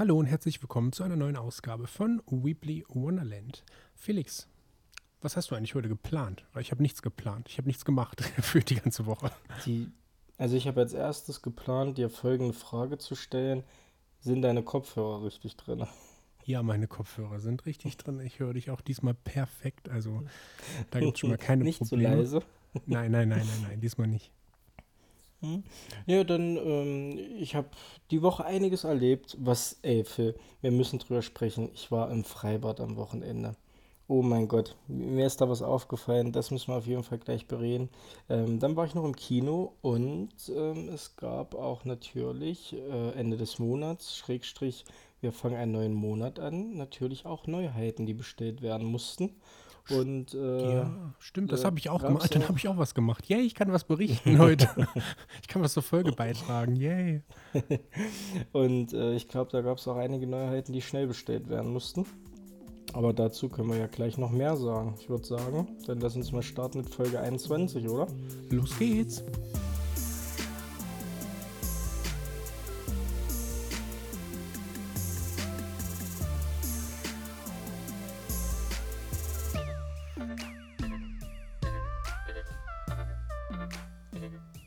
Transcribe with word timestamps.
Hallo 0.00 0.16
und 0.16 0.24
herzlich 0.24 0.62
willkommen 0.62 0.92
zu 0.92 1.02
einer 1.02 1.16
neuen 1.16 1.36
Ausgabe 1.36 1.86
von 1.86 2.22
Weebly 2.26 2.86
Wonderland. 2.88 3.66
Felix, 3.94 4.48
was 5.20 5.36
hast 5.36 5.50
du 5.50 5.54
eigentlich 5.54 5.74
heute 5.74 5.90
geplant? 5.90 6.46
Weil 6.54 6.62
ich 6.62 6.70
habe 6.70 6.80
nichts 6.80 7.02
geplant. 7.02 7.48
Ich 7.50 7.58
habe 7.58 7.68
nichts 7.68 7.84
gemacht 7.84 8.22
für 8.40 8.60
die 8.60 8.76
ganze 8.76 9.04
Woche. 9.04 9.30
Die, 9.66 9.88
also 10.38 10.56
ich 10.56 10.66
habe 10.66 10.80
als 10.80 10.94
erstes 10.94 11.42
geplant, 11.42 11.98
dir 11.98 12.08
folgende 12.08 12.54
Frage 12.54 12.96
zu 12.96 13.14
stellen. 13.14 13.62
Sind 14.20 14.40
deine 14.40 14.62
Kopfhörer 14.62 15.22
richtig 15.22 15.58
drin? 15.58 15.86
Ja, 16.44 16.62
meine 16.62 16.86
Kopfhörer 16.86 17.38
sind 17.38 17.66
richtig 17.66 17.98
drin. 17.98 18.20
Ich 18.20 18.38
höre 18.38 18.54
dich 18.54 18.70
auch 18.70 18.80
diesmal 18.80 19.12
perfekt. 19.12 19.90
Also 19.90 20.22
da 20.92 21.00
gibt 21.00 21.12
es 21.12 21.20
schon 21.20 21.28
mal 21.28 21.36
keine 21.36 21.62
Nicht 21.62 21.80
Probleme. 21.80 22.24
zu 22.24 22.36
leise. 22.38 22.42
Nein, 22.86 23.12
nein, 23.12 23.28
nein, 23.28 23.46
nein, 23.46 23.68
nein, 23.68 23.80
diesmal 23.82 24.06
nicht. 24.06 24.32
Hm? 25.40 25.64
Ja, 26.06 26.24
dann, 26.24 26.56
ähm, 26.56 27.18
ich 27.38 27.54
habe 27.54 27.68
die 28.10 28.22
Woche 28.22 28.44
einiges 28.44 28.84
erlebt, 28.84 29.36
was, 29.40 29.78
ey, 29.82 30.04
Phil, 30.04 30.34
wir 30.60 30.70
müssen 30.70 30.98
drüber 30.98 31.22
sprechen. 31.22 31.70
Ich 31.74 31.90
war 31.90 32.10
im 32.10 32.24
Freibad 32.24 32.80
am 32.80 32.96
Wochenende. 32.96 33.56
Oh 34.06 34.22
mein 34.22 34.48
Gott, 34.48 34.76
mir 34.88 35.26
ist 35.26 35.40
da 35.40 35.48
was 35.48 35.62
aufgefallen, 35.62 36.32
das 36.32 36.50
müssen 36.50 36.68
wir 36.72 36.78
auf 36.78 36.86
jeden 36.86 37.04
Fall 37.04 37.18
gleich 37.18 37.46
bereden. 37.46 37.88
Ähm, 38.28 38.58
dann 38.58 38.74
war 38.76 38.84
ich 38.84 38.94
noch 38.96 39.04
im 39.04 39.14
Kino 39.14 39.74
und 39.82 40.30
ähm, 40.54 40.88
es 40.88 41.14
gab 41.16 41.54
auch 41.54 41.84
natürlich 41.84 42.74
äh, 42.74 43.12
Ende 43.12 43.36
des 43.36 43.60
Monats, 43.60 44.16
Schrägstrich, 44.16 44.84
wir 45.20 45.32
fangen 45.32 45.56
einen 45.56 45.72
neuen 45.72 45.94
Monat 45.94 46.40
an, 46.40 46.76
natürlich 46.76 47.24
auch 47.24 47.46
Neuheiten, 47.46 48.04
die 48.04 48.14
bestellt 48.14 48.62
werden 48.62 48.86
mussten. 48.86 49.36
Und 49.88 50.34
äh, 50.34 50.74
Ja, 50.74 51.14
stimmt, 51.18 51.52
das 51.52 51.62
äh, 51.62 51.64
habe 51.64 51.78
ich 51.78 51.88
auch 51.88 52.02
gemacht. 52.02 52.34
Dann 52.34 52.48
habe 52.48 52.58
ich 52.58 52.68
auch 52.68 52.76
was 52.76 52.94
gemacht. 52.94 53.26
Yay, 53.26 53.40
ich 53.40 53.54
kann 53.54 53.72
was 53.72 53.84
berichten 53.84 54.38
heute. 54.38 54.68
ich 55.42 55.48
kann 55.48 55.62
was 55.62 55.72
zur 55.72 55.82
Folge 55.82 56.12
beitragen. 56.12 56.76
Yay. 56.76 57.22
Und 58.52 58.92
äh, 58.92 59.14
ich 59.14 59.28
glaube, 59.28 59.50
da 59.50 59.62
gab 59.62 59.78
es 59.78 59.88
auch 59.88 59.96
einige 59.96 60.26
Neuheiten, 60.26 60.72
die 60.72 60.82
schnell 60.82 61.06
bestellt 61.06 61.48
werden 61.48 61.72
mussten. 61.72 62.06
Aber 62.92 63.12
dazu 63.12 63.48
können 63.48 63.68
wir 63.68 63.78
ja 63.78 63.86
gleich 63.86 64.18
noch 64.18 64.30
mehr 64.30 64.56
sagen. 64.56 64.94
Ich 65.00 65.08
würde 65.08 65.24
sagen, 65.24 65.68
dann 65.86 66.00
lass 66.00 66.16
uns 66.16 66.32
mal 66.32 66.42
starten 66.42 66.78
mit 66.78 66.90
Folge 66.90 67.20
21, 67.20 67.88
oder? 67.88 68.08
Los 68.50 68.76
geht's. 68.78 69.22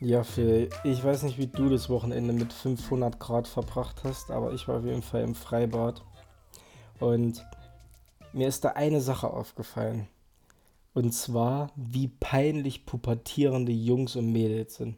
Ja, 0.05 0.25
Phil, 0.25 0.69
ich 0.83 1.01
weiß 1.01 1.23
nicht, 1.23 1.37
wie 1.37 1.47
du 1.47 1.69
das 1.69 1.87
Wochenende 1.87 2.33
mit 2.33 2.51
500 2.51 3.21
Grad 3.21 3.47
verbracht 3.47 4.03
hast, 4.03 4.31
aber 4.31 4.51
ich 4.51 4.67
war 4.67 4.79
auf 4.79 4.83
jeden 4.83 5.01
Fall 5.01 5.21
im 5.21 5.33
Freibad. 5.33 6.03
Und 6.99 7.41
mir 8.33 8.49
ist 8.49 8.65
da 8.65 8.71
eine 8.71 8.99
Sache 8.99 9.29
aufgefallen. 9.29 10.09
Und 10.93 11.13
zwar, 11.13 11.71
wie 11.77 12.09
peinlich 12.09 12.85
pubertierende 12.85 13.71
Jungs 13.71 14.17
und 14.17 14.29
Mädels 14.29 14.75
sind. 14.75 14.97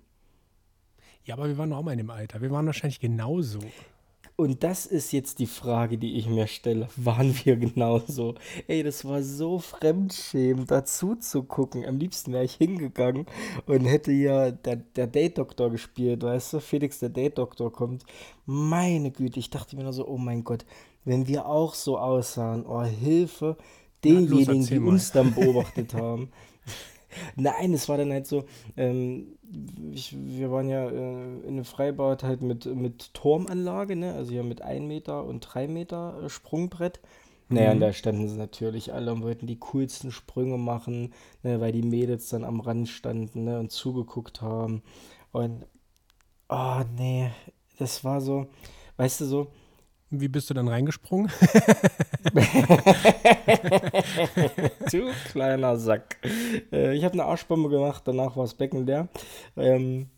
Ja, 1.23 1.36
aber 1.36 1.50
wir 1.50 1.59
waren 1.59 1.72
auch 1.73 1.84
mal 1.84 1.92
in 1.92 2.00
dem 2.00 2.09
Alter. 2.09 2.42
Wir 2.42 2.50
waren 2.50 2.66
wahrscheinlich 2.66 3.00
genauso. 3.00 3.59
Und 4.38 4.64
das 4.64 4.86
ist 4.86 5.14
jetzt 5.14 5.39
die 5.39 5.45
Frage, 5.45 5.97
die 5.97 6.17
ich 6.17 6.28
mir 6.28 6.47
stelle. 6.47 6.89
Waren 6.97 7.33
wir 7.45 7.55
genauso? 7.55 8.36
Ey, 8.67 8.83
das 8.83 9.05
war 9.05 9.23
so 9.23 9.59
fremdschämend, 9.59 10.69
dazu 10.69 11.16
zu 11.16 11.44
gucken. 11.44 11.86
Am 11.86 11.97
liebsten 11.97 12.33
wäre 12.33 12.44
ich 12.44 12.56
hingegangen 12.56 13.28
und 13.66 13.86
hätte 13.86 14.11
ja 14.11 14.52
der, 14.52 14.75
der 14.75 15.08
Date-Doktor 15.08 15.72
gespielt, 15.72 16.23
weißt 16.23 16.53
du? 16.53 16.59
Felix, 16.59 17.00
der 17.00 17.09
Date-Doktor 17.09 17.72
kommt. 17.72 18.03
Meine 18.45 19.11
Güte, 19.11 19.39
ich 19.39 19.50
dachte 19.50 19.78
mir 19.78 19.83
nur 19.83 19.94
so, 19.94 20.06
oh 20.06 20.17
mein 20.17 20.44
Gott, 20.44 20.66
wenn 21.06 21.28
wir 21.28 21.45
auch 21.45 21.73
so 21.73 21.97
aussahen, 21.97 22.66
oh 22.66 22.83
Hilfe, 22.83 23.56
denjenigen, 24.03 24.66
die 24.66 24.80
uns 24.80 25.11
dann 25.11 25.33
beobachtet 25.33 25.94
haben. 25.94 26.30
Nein, 27.36 27.74
es 27.74 27.90
war 27.90 27.98
dann 27.98 28.12
halt 28.12 28.28
so, 28.28 28.46
ähm, 28.78 29.38
ich, 29.94 30.16
wir 30.18 30.52
waren 30.52 30.70
ja 30.70 30.90
äh, 30.90 30.94
in 31.42 31.48
einem 31.48 31.66
Freibad 31.66 32.24
halt 32.24 32.42
mit, 32.42 32.66
mit 32.66 33.14
Turmanlage, 33.14 33.96
ne? 33.96 34.14
Also 34.14 34.34
ja 34.34 34.44
mit 34.44 34.62
1 34.62 34.86
Meter 34.88 35.24
und 35.25 35.42
3 35.42 35.68
Meter 35.68 36.24
äh, 36.24 36.30
Sprungbrett. 36.30 37.00
Naja, 37.50 37.72
und 37.72 37.80
Mhm. 37.80 37.81
da 37.81 37.94
standen 37.94 38.28
sie 38.28 38.38
natürlich 38.38 38.94
alle 38.94 39.14
und 39.14 39.22
wollten 39.24 39.46
die 39.48 39.59
coolsten 39.59 40.12
Sprünge 40.12 40.58
machen, 40.58 41.14
ne, 41.44 41.62
weil 41.62 41.72
die 41.72 41.84
Mädels 41.84 42.30
dann 42.30 42.44
am 42.44 42.59
Rand 42.59 42.90
standen, 42.90 43.44
ne, 43.46 43.59
und 43.59 43.72
zugeguckt 43.72 44.42
haben. 44.42 44.81
Und, 45.31 45.66
oh 46.50 46.81
nee, 46.98 47.31
das 47.78 48.04
war 48.04 48.22
so, 48.22 48.48
weißt 48.98 49.22
du 49.22 49.25
so, 49.25 49.48
Wie 50.12 50.28
bist 50.28 50.50
du 50.50 50.54
dann 50.54 50.68
reingesprungen? 50.68 51.32
Du 54.92 55.12
kleiner 55.32 55.78
Sack. 55.78 56.18
Äh, 56.72 56.96
ich 56.96 57.04
habe 57.04 57.14
eine 57.14 57.26
Arschbombe 57.26 57.70
gemacht, 57.70 58.04
danach 58.06 58.36
war 58.36 58.44
das 58.44 58.54
Becken 58.54 58.86
leer. 58.86 59.08
Ähm, 59.58 60.10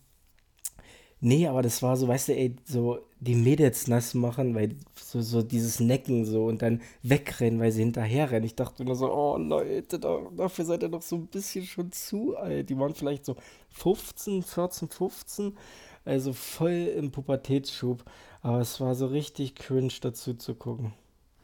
nee, 1.20 1.46
aber 1.46 1.62
das 1.62 1.82
war 1.82 1.96
so, 1.96 2.08
weißt 2.08 2.28
du, 2.28 2.32
ey, 2.36 2.56
so 2.64 2.98
die 3.20 3.34
Mädels 3.34 3.88
nass 3.88 4.14
machen, 4.14 4.54
weil 4.54 4.76
so, 4.94 5.20
so 5.20 5.42
dieses 5.42 5.80
Necken 5.80 6.24
so 6.24 6.44
und 6.46 6.62
dann 6.62 6.82
wegrennen, 7.02 7.58
weil 7.60 7.72
sie 7.72 7.82
hinterherrennen. 7.82 8.44
Ich 8.44 8.54
dachte 8.54 8.84
nur 8.84 8.94
so, 8.94 9.12
oh 9.12 9.36
Leute, 9.38 9.98
da, 9.98 10.20
dafür 10.36 10.64
seid 10.64 10.82
ihr 10.82 10.88
doch 10.88 11.02
so 11.02 11.16
ein 11.16 11.26
bisschen 11.26 11.64
schon 11.64 11.90
zu 11.92 12.36
alt. 12.36 12.68
Die 12.70 12.78
waren 12.78 12.94
vielleicht 12.94 13.24
so 13.24 13.36
15, 13.70 14.42
14, 14.42 14.88
15, 14.88 15.56
also 16.04 16.32
voll 16.32 16.92
im 16.96 17.10
Pubertätsschub. 17.10 18.04
Aber 18.42 18.60
es 18.60 18.80
war 18.80 18.94
so 18.94 19.06
richtig 19.06 19.54
cringe 19.54 19.92
dazu 20.00 20.34
zu 20.34 20.54
gucken. 20.54 20.92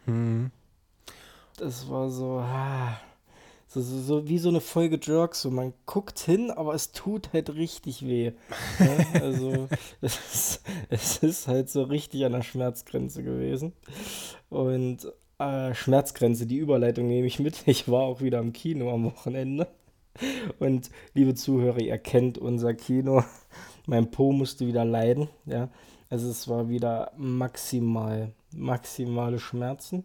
Hm. 0.04 0.50
Das 1.56 1.88
war 1.88 2.10
so, 2.10 2.38
ah, 2.38 2.98
so, 3.68 3.80
so, 3.80 3.98
so 4.00 4.28
wie 4.28 4.38
so 4.38 4.48
eine 4.48 4.60
Folge 4.60 4.98
Jerks. 5.02 5.42
So, 5.42 5.50
man 5.50 5.72
guckt 5.86 6.18
hin, 6.20 6.50
aber 6.50 6.74
es 6.74 6.92
tut 6.92 7.32
halt 7.32 7.54
richtig 7.54 8.06
weh. 8.06 8.32
Ne? 8.78 9.06
Also, 9.20 9.68
es 10.00 10.18
ist, 10.32 10.62
es 10.90 11.18
ist 11.18 11.48
halt 11.48 11.70
so 11.70 11.82
richtig 11.82 12.24
an 12.24 12.32
der 12.32 12.42
Schmerzgrenze 12.42 13.22
gewesen. 13.22 13.72
Und 14.50 15.12
äh, 15.38 15.74
Schmerzgrenze, 15.74 16.46
die 16.46 16.58
Überleitung 16.58 17.08
nehme 17.08 17.26
ich 17.26 17.38
mit. 17.40 17.66
Ich 17.66 17.88
war 17.88 18.02
auch 18.02 18.20
wieder 18.20 18.38
im 18.38 18.52
Kino 18.52 18.92
am 18.92 19.04
Wochenende. 19.04 19.66
Und 20.60 20.90
liebe 21.14 21.34
Zuhörer, 21.34 21.80
ihr 21.80 21.98
kennt 21.98 22.38
unser 22.38 22.74
Kino. 22.74 23.24
Mein 23.86 24.10
Po 24.10 24.32
musste 24.32 24.66
wieder 24.66 24.84
leiden. 24.84 25.28
Ja. 25.46 25.68
Also 26.10 26.28
es 26.30 26.48
war 26.48 26.68
wieder 26.68 27.12
maximal, 27.16 28.32
maximale 28.54 29.38
Schmerzen. 29.38 30.04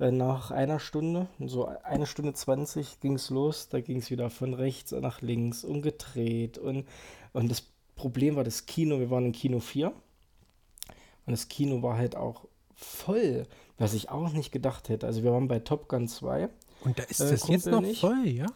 Äh, 0.00 0.10
Nach 0.10 0.50
einer 0.50 0.80
Stunde, 0.80 1.28
so 1.44 1.66
eine 1.66 2.06
Stunde 2.06 2.32
20 2.32 3.00
ging 3.00 3.14
es 3.14 3.30
los. 3.30 3.68
Da 3.68 3.80
ging 3.80 3.98
es 3.98 4.10
wieder 4.10 4.30
von 4.30 4.54
rechts 4.54 4.92
nach 4.92 5.20
links 5.20 5.62
und 5.64 5.82
gedreht. 5.82 6.58
Und, 6.58 6.86
und 7.32 7.50
das 7.50 7.64
Problem 7.96 8.36
war 8.36 8.44
das 8.44 8.66
Kino, 8.66 8.98
wir 8.98 9.10
waren 9.10 9.26
im 9.26 9.32
Kino 9.32 9.60
4. 9.60 9.88
Und 9.88 11.30
das 11.30 11.48
Kino 11.48 11.82
war 11.82 11.96
halt 11.96 12.16
auch 12.16 12.46
voll, 12.74 13.46
was 13.78 13.94
ich 13.94 14.10
auch 14.10 14.32
nicht 14.32 14.50
gedacht 14.50 14.88
hätte. 14.88 15.06
Also 15.06 15.22
wir 15.22 15.32
waren 15.32 15.46
bei 15.48 15.60
Top 15.60 15.88
Gun 15.88 16.08
2. 16.08 16.48
Und 16.84 16.98
da 16.98 17.02
ist 17.04 17.20
Äh, 17.20 17.30
das 17.30 17.46
jetzt 17.48 17.66
noch 17.66 17.80
nicht. 17.80 18.00
voll, 18.00 18.26
ja? 18.26 18.46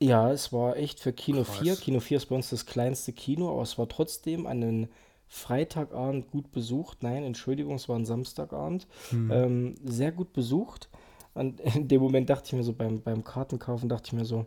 Ja, 0.00 0.30
es 0.30 0.52
war 0.52 0.76
echt 0.76 1.00
für 1.00 1.12
Kino 1.12 1.44
Krass. 1.44 1.58
4. 1.58 1.76
Kino 1.76 2.00
4 2.00 2.16
ist 2.16 2.26
bei 2.26 2.34
uns 2.34 2.50
das 2.50 2.66
kleinste 2.66 3.12
Kino, 3.12 3.50
aber 3.50 3.62
es 3.62 3.78
war 3.78 3.88
trotzdem 3.88 4.46
an 4.46 4.62
einem 4.62 4.88
Freitagabend 5.28 6.30
gut 6.30 6.52
besucht. 6.52 7.02
Nein, 7.02 7.24
Entschuldigung, 7.24 7.74
es 7.76 7.88
war 7.88 7.96
ein 7.96 8.04
Samstagabend. 8.04 8.86
Hm. 9.10 9.30
Ähm, 9.30 9.74
sehr 9.84 10.12
gut 10.12 10.32
besucht. 10.32 10.88
Und 11.34 11.60
in 11.74 11.88
dem 11.88 12.02
Moment 12.02 12.30
dachte 12.30 12.46
ich 12.46 12.52
mir 12.52 12.62
so, 12.62 12.72
beim, 12.72 13.02
beim 13.02 13.24
Kartenkaufen 13.24 13.88
dachte 13.88 14.08
ich 14.08 14.12
mir 14.12 14.24
so, 14.24 14.46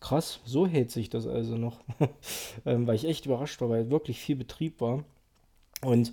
krass, 0.00 0.40
so 0.44 0.66
hält 0.66 0.90
sich 0.90 1.10
das 1.10 1.26
also 1.26 1.56
noch. 1.56 1.80
ähm, 2.66 2.86
weil 2.86 2.96
ich 2.96 3.06
echt 3.06 3.26
überrascht 3.26 3.60
war, 3.60 3.70
weil 3.70 3.90
wirklich 3.90 4.20
viel 4.20 4.36
Betrieb 4.36 4.80
war. 4.80 5.04
Und 5.82 6.12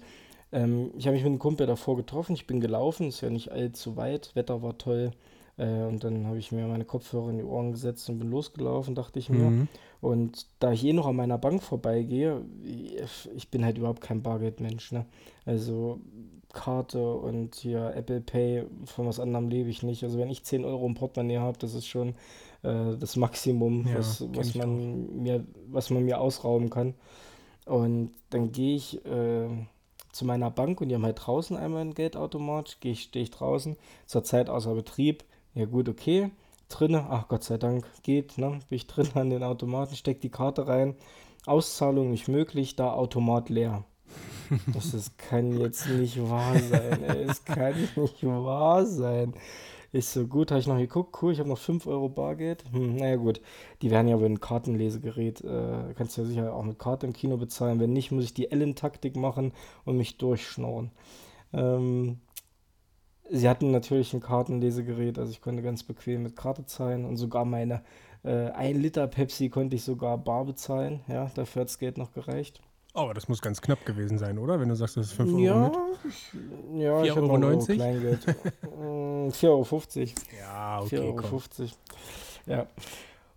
ähm, 0.52 0.92
ich 0.98 1.06
habe 1.06 1.16
mich 1.16 1.24
mit 1.24 1.32
einem 1.32 1.40
Kumpel 1.40 1.68
davor 1.68 1.98
getroffen. 1.98 2.34
Ich 2.34 2.48
bin 2.48 2.60
gelaufen, 2.60 3.08
ist 3.08 3.22
ja 3.22 3.30
nicht 3.30 3.52
allzu 3.52 3.98
weit. 3.98 4.32
Wetter 4.36 4.62
war 4.62 4.78
toll. 4.78 5.12
Äh, 5.58 5.84
und 5.84 6.04
dann 6.04 6.26
habe 6.28 6.38
ich 6.40 6.52
mir 6.52 6.66
meine 6.68 6.86
Kopfhörer 6.86 7.30
in 7.30 7.38
die 7.38 7.44
Ohren 7.44 7.72
gesetzt 7.72 8.10
und 8.10 8.20
bin 8.20 8.30
losgelaufen, 8.32 8.96
dachte 8.96 9.20
ich 9.20 9.30
mir. 9.30 9.50
Mhm. 9.50 9.68
Und 10.02 10.48
da 10.60 10.72
ich 10.72 10.84
eh 10.84 10.94
noch 10.94 11.08
an 11.08 11.16
meiner 11.16 11.38
Bank 11.38 11.64
vorbeigehe, 11.64 12.42
ich- 13.36 13.50
bin 13.50 13.64
halt 13.64 13.78
überhaupt 13.78 14.02
kein 14.02 14.22
Bargeldmensch, 14.22 14.92
ne? 14.92 15.06
Also 15.46 16.00
Karte 16.52 17.14
und 17.16 17.56
hier 17.56 17.94
Apple 17.96 18.22
Pay, 18.22 18.66
von 18.86 19.08
was 19.08 19.20
anderem 19.20 19.50
lebe 19.50 19.70
ich 19.70 19.82
nicht. 19.84 20.04
Also 20.04 20.20
wenn 20.20 20.30
ich 20.30 20.44
10 20.44 20.66
Euro 20.66 20.86
im 20.86 20.94
Portemonnaie 20.94 21.38
habe, 21.40 21.58
das 21.58 21.74
ist 21.74 21.88
schon 21.88 22.10
äh, 22.64 22.96
das 23.00 23.16
Maximum, 23.16 23.88
Ja, 23.88 23.98
was, 24.00 24.24
was 24.34 24.56
man 24.56 25.22
mir, 25.24 25.46
was 25.68 25.90
man 25.90 26.04
mir 26.06 26.20
ausrauben 26.20 26.70
kann. 26.70 26.94
Und 27.66 28.12
dann 28.30 28.52
gehe 28.52 28.76
ich 28.76 29.04
äh, 29.06 29.48
zu 30.12 30.26
meiner 30.26 30.52
Bank 30.52 30.82
und 30.82 30.90
die 30.90 30.96
haben 30.96 31.06
halt 31.06 31.26
draußen 31.26 31.56
einmal 31.58 31.82
einen 31.82 31.94
Geldautomat. 31.96 32.78
Gehe 32.82 32.92
ich, 32.92 33.04
stehe 33.04 33.24
ich 33.24 33.32
draußen, 33.32 33.78
zur 34.06 34.24
Zeit 34.24 34.50
außer 34.50 34.74
Betrieb. 34.76 35.24
Ja 35.56 35.66
gut, 35.66 35.88
okay. 35.88 36.32
Drinne, 36.70 37.06
ach 37.10 37.28
Gott 37.28 37.44
sei 37.44 37.58
Dank, 37.58 37.86
geht, 38.02 38.38
ne? 38.40 38.60
Bin 38.70 38.76
ich 38.76 38.88
drin 38.88 39.08
an 39.14 39.30
den 39.30 39.44
Automaten, 39.44 39.96
steck 39.96 40.20
die 40.22 40.30
Karte 40.30 40.68
rein. 40.68 40.96
Auszahlung 41.46 42.10
nicht 42.10 42.28
möglich, 42.28 42.76
da 42.76 42.94
Automat 42.94 43.50
leer. 43.50 43.84
Das, 44.74 44.92
das 44.92 45.16
kann 45.18 45.60
jetzt 45.60 45.88
nicht 45.90 46.22
wahr 46.30 46.58
sein, 46.58 47.04
ey. 47.04 47.24
Es 47.24 47.44
kann 47.46 47.76
nicht 47.96 48.24
wahr 48.24 48.86
sein. 48.86 49.34
Ich 49.92 50.08
so, 50.08 50.26
gut, 50.26 50.50
habe 50.50 50.60
ich 50.60 50.66
noch 50.66 50.78
geguckt, 50.78 51.16
cool, 51.22 51.34
ich 51.34 51.40
habe 51.40 51.50
noch 51.50 51.58
5 51.58 51.86
Euro 51.86 52.10
Bargeld. 52.10 52.64
Hm, 52.72 52.96
naja, 52.96 53.16
gut, 53.16 53.42
die 53.84 53.92
werden 53.92 54.08
ja 54.08 54.16
über 54.16 54.26
ein 54.26 54.40
Kartenlesegerät, 54.40 55.42
äh, 55.42 55.94
kannst 55.96 56.18
du 56.18 56.22
ja 56.22 56.28
sicher 56.28 56.54
auch 56.56 56.64
mit 56.64 56.80
Karte 56.80 57.06
im 57.06 57.14
Kino 57.14 57.38
bezahlen. 57.38 57.80
Wenn 57.80 57.94
nicht, 57.94 58.12
muss 58.12 58.24
ich 58.24 58.34
die 58.34 58.50
Ellen-Taktik 58.52 59.16
machen 59.16 59.54
und 59.86 59.98
mich 59.98 60.18
durchschnorren. 60.18 60.90
Ähm, 61.54 62.18
sie 63.34 63.50
hatten 63.50 63.72
natürlich 63.72 64.14
ein 64.14 64.20
Kartenlesegerät, 64.22 65.18
also 65.20 65.32
ich 65.32 65.42
konnte 65.42 65.62
ganz 65.64 65.84
bequem 65.84 66.24
mit 66.24 66.36
Karte 66.36 66.66
zahlen 66.66 67.04
und 67.06 67.18
sogar 67.18 67.46
meine 67.46 67.82
äh, 68.24 68.50
1 68.52 68.80
Liter 68.80 69.08
Pepsi 69.08 69.50
konnte 69.50 69.76
ich 69.76 69.84
sogar 69.84 70.18
bar 70.18 70.46
bezahlen. 70.46 71.02
Ja, 71.08 71.30
dafür 71.36 71.62
hat 71.62 71.70
das 71.70 71.80
Geld 71.80 71.98
noch 71.98 72.14
gereicht. 72.14 72.62
Oh, 72.96 73.00
aber 73.02 73.16
das 73.16 73.28
muss 73.28 73.42
ganz 73.42 73.60
knapp 73.62 73.86
gewesen 73.86 74.20
sein, 74.20 74.38
oder? 74.38 74.60
Wenn 74.60 74.70
du 74.70 74.76
sagst, 74.76 74.98
das 74.98 75.08
ist 75.08 75.14
5 75.14 75.32
Euro 75.34 75.40
Ja, 75.42 75.72
mit. 76.04 76.82
ja, 76.84 77.04
ich 77.04 77.12
4,90 77.12 77.16
hatte 77.16 77.22
noch 77.22 77.30
Euro? 77.34 77.48
Euro 77.48 77.66
Kleingeld. 77.66 78.28
Mm, 78.80 79.28
4,50 79.30 79.48
Euro. 79.48 79.66
Ja, 80.40 80.80
4,50 80.80 80.86
okay, 80.86 81.00
Euro. 81.00 81.16
komm. 81.16 81.70
Ja. 82.46 82.68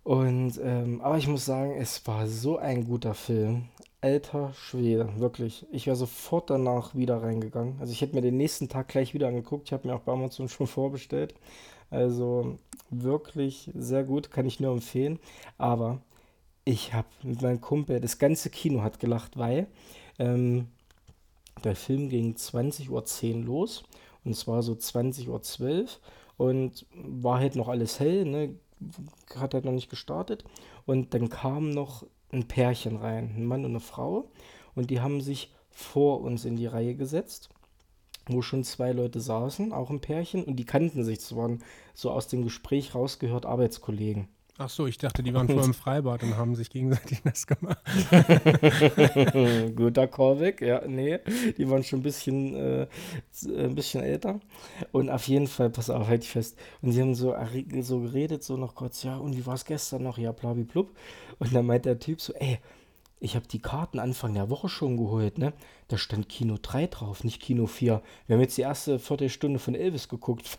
Und, 0.03 0.59
ähm, 0.63 1.01
aber 1.01 1.17
ich 1.17 1.27
muss 1.27 1.45
sagen, 1.45 1.73
es 1.77 2.05
war 2.07 2.27
so 2.27 2.57
ein 2.57 2.85
guter 2.85 3.13
Film. 3.13 3.65
Alter 4.01 4.53
Schwede, 4.53 5.09
wirklich. 5.17 5.65
Ich 5.71 5.87
wäre 5.87 5.95
sofort 5.95 6.49
danach 6.49 6.93
wieder 6.95 7.21
reingegangen. 7.21 7.77
Also 7.79 7.91
ich 7.91 8.01
hätte 8.01 8.15
mir 8.15 8.21
den 8.21 8.37
nächsten 8.37 8.69
Tag 8.69 8.89
gleich 8.89 9.13
wieder 9.13 9.27
angeguckt. 9.27 9.67
Ich 9.67 9.73
habe 9.73 9.87
mir 9.87 9.95
auch 9.95 10.01
bei 10.01 10.11
Amazon 10.13 10.49
schon 10.49 10.67
vorbestellt. 10.67 11.33
Also 11.89 12.59
wirklich 12.89 13.71
sehr 13.75 14.03
gut, 14.03 14.31
kann 14.31 14.45
ich 14.45 14.59
nur 14.59 14.71
empfehlen. 14.73 15.19
Aber 15.57 16.01
ich 16.65 16.93
habe 16.93 17.07
mit 17.23 17.41
meinem 17.41 17.61
Kumpel, 17.61 17.99
das 17.99 18.19
ganze 18.19 18.49
Kino 18.49 18.83
hat 18.83 18.99
gelacht, 18.99 19.37
weil 19.37 19.67
ähm, 20.19 20.67
der 21.63 21.75
Film 21.75 22.09
ging 22.09 22.35
20.10 22.35 23.39
Uhr 23.39 23.45
los 23.45 23.83
und 24.23 24.31
es 24.31 24.47
war 24.47 24.61
so 24.61 24.73
20.12 24.73 25.27
Uhr 25.27 25.87
und 26.37 26.85
war 26.93 27.39
halt 27.39 27.55
noch 27.55 27.67
alles 27.67 27.99
hell, 27.99 28.25
ne? 28.25 28.55
Hat 29.35 29.55
halt 29.55 29.65
noch 29.65 29.71
nicht 29.71 29.89
gestartet. 29.89 30.43
Und 30.85 31.13
dann 31.15 31.29
kam 31.29 31.71
noch 31.71 32.05
ein 32.31 32.47
Pärchen 32.47 32.97
rein, 32.97 33.33
ein 33.35 33.45
Mann 33.45 33.65
und 33.65 33.71
eine 33.71 33.79
Frau. 33.79 34.29
Und 34.75 34.89
die 34.89 35.01
haben 35.01 35.21
sich 35.21 35.53
vor 35.71 36.21
uns 36.21 36.45
in 36.45 36.55
die 36.55 36.67
Reihe 36.67 36.95
gesetzt, 36.95 37.49
wo 38.27 38.41
schon 38.41 38.63
zwei 38.63 38.91
Leute 38.91 39.19
saßen, 39.19 39.73
auch 39.73 39.89
ein 39.89 40.01
Pärchen, 40.01 40.43
und 40.43 40.57
die 40.57 40.65
kannten 40.65 41.03
sich. 41.03 41.19
Waren 41.35 41.63
so 41.93 42.11
aus 42.11 42.27
dem 42.27 42.43
Gespräch 42.43 42.93
rausgehört 42.95 43.45
Arbeitskollegen. 43.45 44.27
Ach 44.59 44.69
so, 44.69 44.87
ich 44.87 44.97
dachte, 44.97 45.21
die 45.21 45.33
waren 45.35 45.47
vor 45.47 45.63
im 45.63 45.73
Freibad 45.75 46.23
und 46.23 46.35
haben 46.35 46.55
sich 46.55 46.71
gegenseitig 46.71 47.23
nass 47.23 47.45
gemacht. 47.45 47.77
Guter 49.75 50.07
Callback, 50.07 50.61
ja, 50.61 50.81
nee, 50.87 51.19
die 51.57 51.69
waren 51.69 51.83
schon 51.83 51.99
ein 51.99 52.03
bisschen, 52.03 52.55
äh, 52.55 52.87
ein 53.45 53.75
bisschen 53.75 54.01
älter. 54.01 54.39
Und 54.91 55.11
auf 55.11 55.27
jeden 55.27 55.45
Fall, 55.47 55.69
pass 55.69 55.91
auf, 55.91 56.07
halt 56.07 56.23
dich 56.23 56.31
fest. 56.31 56.57
Und 56.81 56.91
sie 56.91 57.01
haben 57.01 57.13
so, 57.13 57.33
erre- 57.35 57.83
so 57.83 57.99
geredet, 57.99 58.43
so 58.43 58.57
noch 58.57 58.73
kurz, 58.73 59.03
ja, 59.03 59.17
und 59.17 59.37
wie 59.37 59.45
war 59.45 59.53
es 59.53 59.65
gestern 59.65 60.01
noch? 60.03 60.17
Ja, 60.17 60.31
blabiblub. 60.31 60.89
Und 61.37 61.53
dann 61.53 61.65
meint 61.67 61.85
der 61.85 61.99
Typ 61.99 62.19
so, 62.19 62.33
ey, 62.33 62.57
ich 63.19 63.35
habe 63.35 63.47
die 63.47 63.59
Karten 63.59 63.99
Anfang 63.99 64.33
der 64.33 64.49
Woche 64.49 64.69
schon 64.69 64.97
geholt, 64.97 65.37
ne? 65.37 65.53
Da 65.87 65.97
stand 65.97 66.29
Kino 66.29 66.57
3 66.61 66.87
drauf, 66.87 67.23
nicht 67.23 67.41
Kino 67.41 67.67
4. 67.67 68.01
Wir 68.25 68.35
haben 68.35 68.41
jetzt 68.41 68.57
die 68.57 68.61
erste 68.61 68.97
Viertelstunde 68.99 69.59
von 69.59 69.75
Elvis 69.75 70.07
geguckt. 70.09 70.57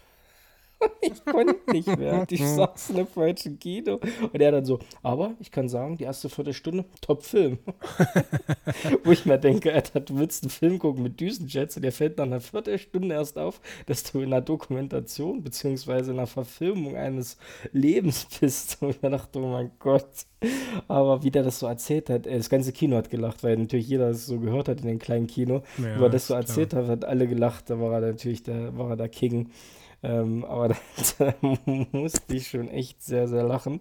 Ich 1.01 1.25
konnte 1.25 1.57
nicht 1.73 1.97
mehr. 1.97 2.27
Ich 2.29 2.45
saß 2.45 2.91
in 2.91 2.97
einem 2.97 3.07
falschen 3.07 3.59
Kino. 3.59 4.01
Und 4.33 4.41
er 4.41 4.53
dann 4.53 4.65
so, 4.65 4.79
aber 5.03 5.35
ich 5.41 5.51
kann 5.51 5.69
sagen, 5.69 5.97
die 5.97 6.05
erste 6.05 6.29
Viertelstunde, 6.29 6.85
Top-Film. 7.01 7.59
Wo 9.05 9.13
ich 9.13 9.25
mir 9.27 9.39
denke, 9.39 9.73
Alter, 9.73 10.01
du 10.01 10.19
willst 10.19 10.43
einen 10.43 10.51
Film 10.51 10.79
gucken 10.79 11.03
mit 11.03 11.21
Düsenjets 11.21 11.77
und 11.77 11.83
der 11.83 11.93
fällt 11.93 12.19
nach 12.19 12.27
einer 12.27 12.41
Viertelstunde 12.41 13.15
erst 13.15 13.39
auf, 13.39 13.61
dass 13.87 14.05
du 14.05 14.21
in 14.21 14.33
einer 14.33 14.43
Dokumentation 14.43 15.43
beziehungsweise 15.43 16.11
in 16.13 16.19
einer 16.19 16.27
Verfilmung 16.27 16.97
eines 16.97 17.39
Lebens 17.73 18.27
bist. 18.41 18.79
Und 18.81 18.91
ich 18.91 19.03
mir 19.03 19.11
dachte, 19.11 19.39
oh 19.39 19.49
mein 19.49 19.71
Gott. 19.79 20.27
Aber 20.87 21.23
wie 21.23 21.31
der 21.31 21.43
das 21.43 21.59
so 21.59 21.67
erzählt 21.67 22.11
hat, 22.11 22.27
das 22.27 22.51
ganze 22.51 22.73
Kino 22.73 22.97
hat 22.97 23.11
gelacht, 23.11 23.43
weil 23.43 23.57
natürlich 23.57 23.89
jeder 23.89 24.11
es 24.11 24.27
so 24.27 24.39
gehört 24.39 24.69
hat 24.69 24.81
in 24.81 24.87
dem 24.87 24.99
kleinen 24.99 25.27
Kino. 25.27 25.63
Ja, 25.79 25.97
Über 25.97 26.09
das 26.11 26.29
so 26.29 26.35
ist 26.35 26.47
klar. 26.47 26.59
erzählt 26.65 26.75
hat, 26.75 26.87
hat 26.89 27.05
alle 27.05 27.27
gelacht. 27.27 27.71
Da 27.71 27.81
war 27.81 27.95
er 27.95 28.01
natürlich 28.13 28.43
der, 28.43 28.77
war 28.77 28.91
er 28.91 28.97
der 28.97 29.09
King. 29.09 29.51
Ähm, 30.03 30.45
aber 30.45 30.69
da, 31.19 31.35
musste 31.93 32.35
ich 32.35 32.49
schon 32.49 32.69
echt 32.69 33.03
sehr, 33.03 33.27
sehr 33.29 33.43
lachen. 33.43 33.81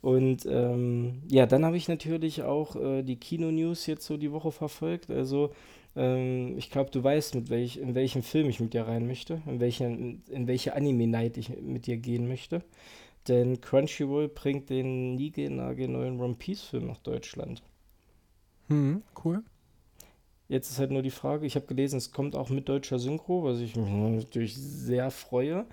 Und 0.00 0.46
ähm, 0.46 1.22
ja, 1.28 1.46
dann 1.46 1.64
habe 1.64 1.76
ich 1.76 1.88
natürlich 1.88 2.42
auch 2.42 2.76
äh, 2.76 3.02
die 3.02 3.16
Kino-News 3.16 3.86
jetzt 3.86 4.06
so 4.06 4.16
die 4.16 4.32
Woche 4.32 4.52
verfolgt. 4.52 5.10
Also 5.10 5.50
ähm, 5.96 6.56
ich 6.58 6.70
glaube, 6.70 6.90
du 6.90 7.02
weißt, 7.02 7.34
mit 7.34 7.50
welch, 7.50 7.78
in 7.78 7.94
welchem 7.94 8.22
Film 8.22 8.48
ich 8.48 8.60
mit 8.60 8.74
dir 8.74 8.86
rein 8.86 9.06
möchte, 9.06 9.42
in, 9.46 9.60
welchen, 9.60 10.22
in 10.28 10.46
welche 10.46 10.74
Anime-Night 10.74 11.36
ich 11.36 11.50
mit 11.60 11.86
dir 11.86 11.96
gehen 11.96 12.28
möchte. 12.28 12.62
Denn 13.28 13.60
Crunchyroll 13.60 14.28
bringt 14.28 14.68
den 14.68 15.16
neuen 15.16 16.20
One 16.20 16.34
Piece-Film 16.34 16.86
nach 16.86 16.98
Deutschland. 16.98 17.62
Hm, 18.68 19.02
cool. 19.24 19.42
Jetzt 20.48 20.70
ist 20.70 20.78
halt 20.78 20.90
nur 20.90 21.02
die 21.02 21.10
Frage, 21.10 21.46
ich 21.46 21.56
habe 21.56 21.66
gelesen, 21.66 21.96
es 21.96 22.12
kommt 22.12 22.36
auch 22.36 22.50
mit 22.50 22.68
deutscher 22.68 22.98
Synchro, 22.98 23.44
was 23.44 23.60
ich 23.60 23.76
mich 23.76 23.88
natürlich 23.88 24.54
sehr 24.56 25.10
freue. 25.10 25.64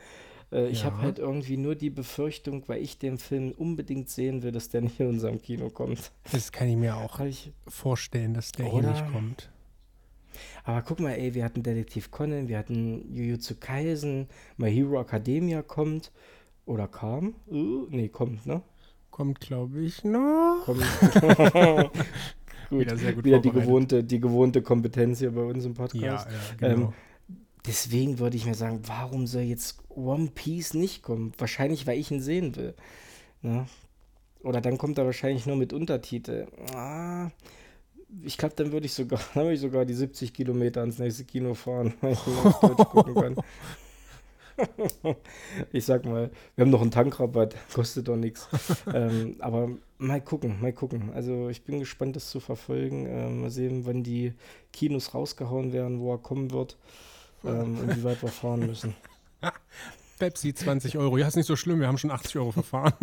Äh, 0.51 0.67
ich 0.69 0.85
habe 0.85 0.95
Ja. 0.97 1.01
halt 1.03 1.19
irgendwie 1.19 1.57
nur 1.57 1.75
die 1.75 1.89
Befürchtung, 1.89 2.63
weil 2.67 2.81
ich 2.81 2.97
den 2.97 3.17
Film 3.17 3.51
unbedingt 3.51 4.09
sehen 4.09 4.43
will, 4.43 4.51
dass 4.53 4.69
der 4.69 4.81
nicht 4.81 4.99
in 4.99 5.07
unserem 5.07 5.41
Kino 5.41 5.69
kommt. 5.69 6.11
Das 6.31 6.51
kann 6.53 6.69
ich 6.69 6.77
mir 6.77 6.95
auch 6.95 7.19
ich, 7.19 7.51
vorstellen, 7.67 8.33
dass 8.33 8.51
der 8.53 8.71
Oder? 8.71 8.81
hier 8.81 8.91
nicht 9.03 9.11
kommt. 9.11 9.49
aber 10.63 10.81
guck 10.83 11.01
mal, 11.01 11.11
ey, 11.11 11.33
wir 11.33 11.43
hatten 11.43 11.63
Detektiv 11.63 12.09
Conan, 12.11 12.47
wir 12.47 12.57
hatten 12.57 13.13
Jujutsu 13.13 13.55
Kaisen, 13.59 14.27
My 14.57 14.71
Hero 14.73 15.01
Academia 15.01 15.61
kommt. 15.63 16.11
Oder 16.65 16.87
kam? 16.87 17.35
Uh, 17.47 17.87
nee, 17.89 18.07
kommt, 18.07 18.45
ne? 18.45 18.61
Kommt, 19.09 19.41
glaube 19.41 19.81
ich, 19.81 20.03
noch. 20.05 20.61
Kommt. 20.63 20.83
gut, 22.71 22.79
Wieder 22.81 22.97
sehr 22.97 23.13
gut 23.13 23.23
wieder 23.25 23.39
die 23.39 23.51
gewohnte, 23.51 24.03
die 24.03 24.19
gewohnte 24.19 24.61
Kompetenz 24.63 25.19
hier 25.19 25.31
bei 25.31 25.43
uns 25.43 25.63
im 25.65 25.73
Ja, 25.73 25.77
Podcast. 25.77 26.27
ja, 26.27 26.69
genau. 26.69 26.87
Ähm, 26.87 26.93
Deswegen 27.67 28.17
würde 28.17 28.37
ich 28.37 28.47
mir 28.47 28.55
sagen, 28.55 28.81
warum 28.87 29.27
soll 29.27 29.43
jetzt 29.43 29.77
One 29.89 30.31
Piece 30.33 30.73
nicht 30.73 31.03
kommen? 31.03 31.31
Wahrscheinlich, 31.37 31.85
weil 31.85 31.99
ich 31.99 32.09
ihn 32.09 32.19
sehen 32.19 32.55
will. 32.55 32.73
Ne? 33.43 33.67
Oder 34.41 34.61
dann 34.61 34.79
kommt 34.79 34.97
er 34.97 35.05
wahrscheinlich 35.05 35.45
nur 35.45 35.57
mit 35.57 35.71
Untertitel. 35.71 36.47
Ah, 36.73 37.29
ich 38.23 38.39
glaube, 38.39 38.55
dann 38.55 38.71
würde 38.71 38.87
ich 38.87 38.93
sogar, 38.93 39.19
dann 39.35 39.43
würde 39.43 39.53
ich 39.53 39.61
sogar 39.61 39.85
die 39.85 39.93
70 39.93 40.33
Kilometer 40.33 40.81
ans 40.81 40.97
nächste 40.97 41.23
Kino 41.23 41.53
fahren, 41.53 41.93
weil 42.01 42.13
ich 42.13 42.25
ihn 42.25 42.37
auf 42.43 42.59
Deutsch 42.61 42.89
gucken 42.89 43.13
kann. 43.13 43.35
Ich 45.71 45.85
sag 45.85 46.05
mal, 46.05 46.31
wir 46.55 46.63
haben 46.63 46.71
noch 46.71 46.81
einen 46.81 46.91
Tankrabatt, 46.91 47.55
kostet 47.73 48.07
doch 48.07 48.15
nichts. 48.15 48.47
ähm, 48.93 49.35
aber 49.39 49.69
mal 49.97 50.21
gucken, 50.21 50.61
mal 50.61 50.73
gucken. 50.73 51.11
Also 51.13 51.49
ich 51.49 51.63
bin 51.63 51.79
gespannt, 51.79 52.15
das 52.15 52.29
zu 52.29 52.39
verfolgen. 52.39 53.05
Ähm, 53.07 53.41
mal 53.41 53.49
sehen, 53.49 53.85
wann 53.85 54.03
die 54.03 54.33
Kinos 54.73 55.13
rausgehauen 55.13 55.73
werden, 55.73 55.99
wo 55.99 56.13
er 56.13 56.17
kommen 56.17 56.51
wird 56.51 56.77
ähm, 57.43 57.79
und 57.79 57.95
wie 57.95 58.03
weit 58.03 58.21
wir 58.21 58.29
fahren 58.29 58.65
müssen. 58.65 58.95
Pepsi 60.19 60.53
20 60.53 60.97
Euro. 60.97 61.17
Ja, 61.17 61.27
ist 61.27 61.35
nicht 61.35 61.47
so 61.47 61.55
schlimm, 61.55 61.79
wir 61.79 61.87
haben 61.87 61.97
schon 61.97 62.11
80 62.11 62.37
Euro 62.37 62.51
verfahren. 62.51 62.93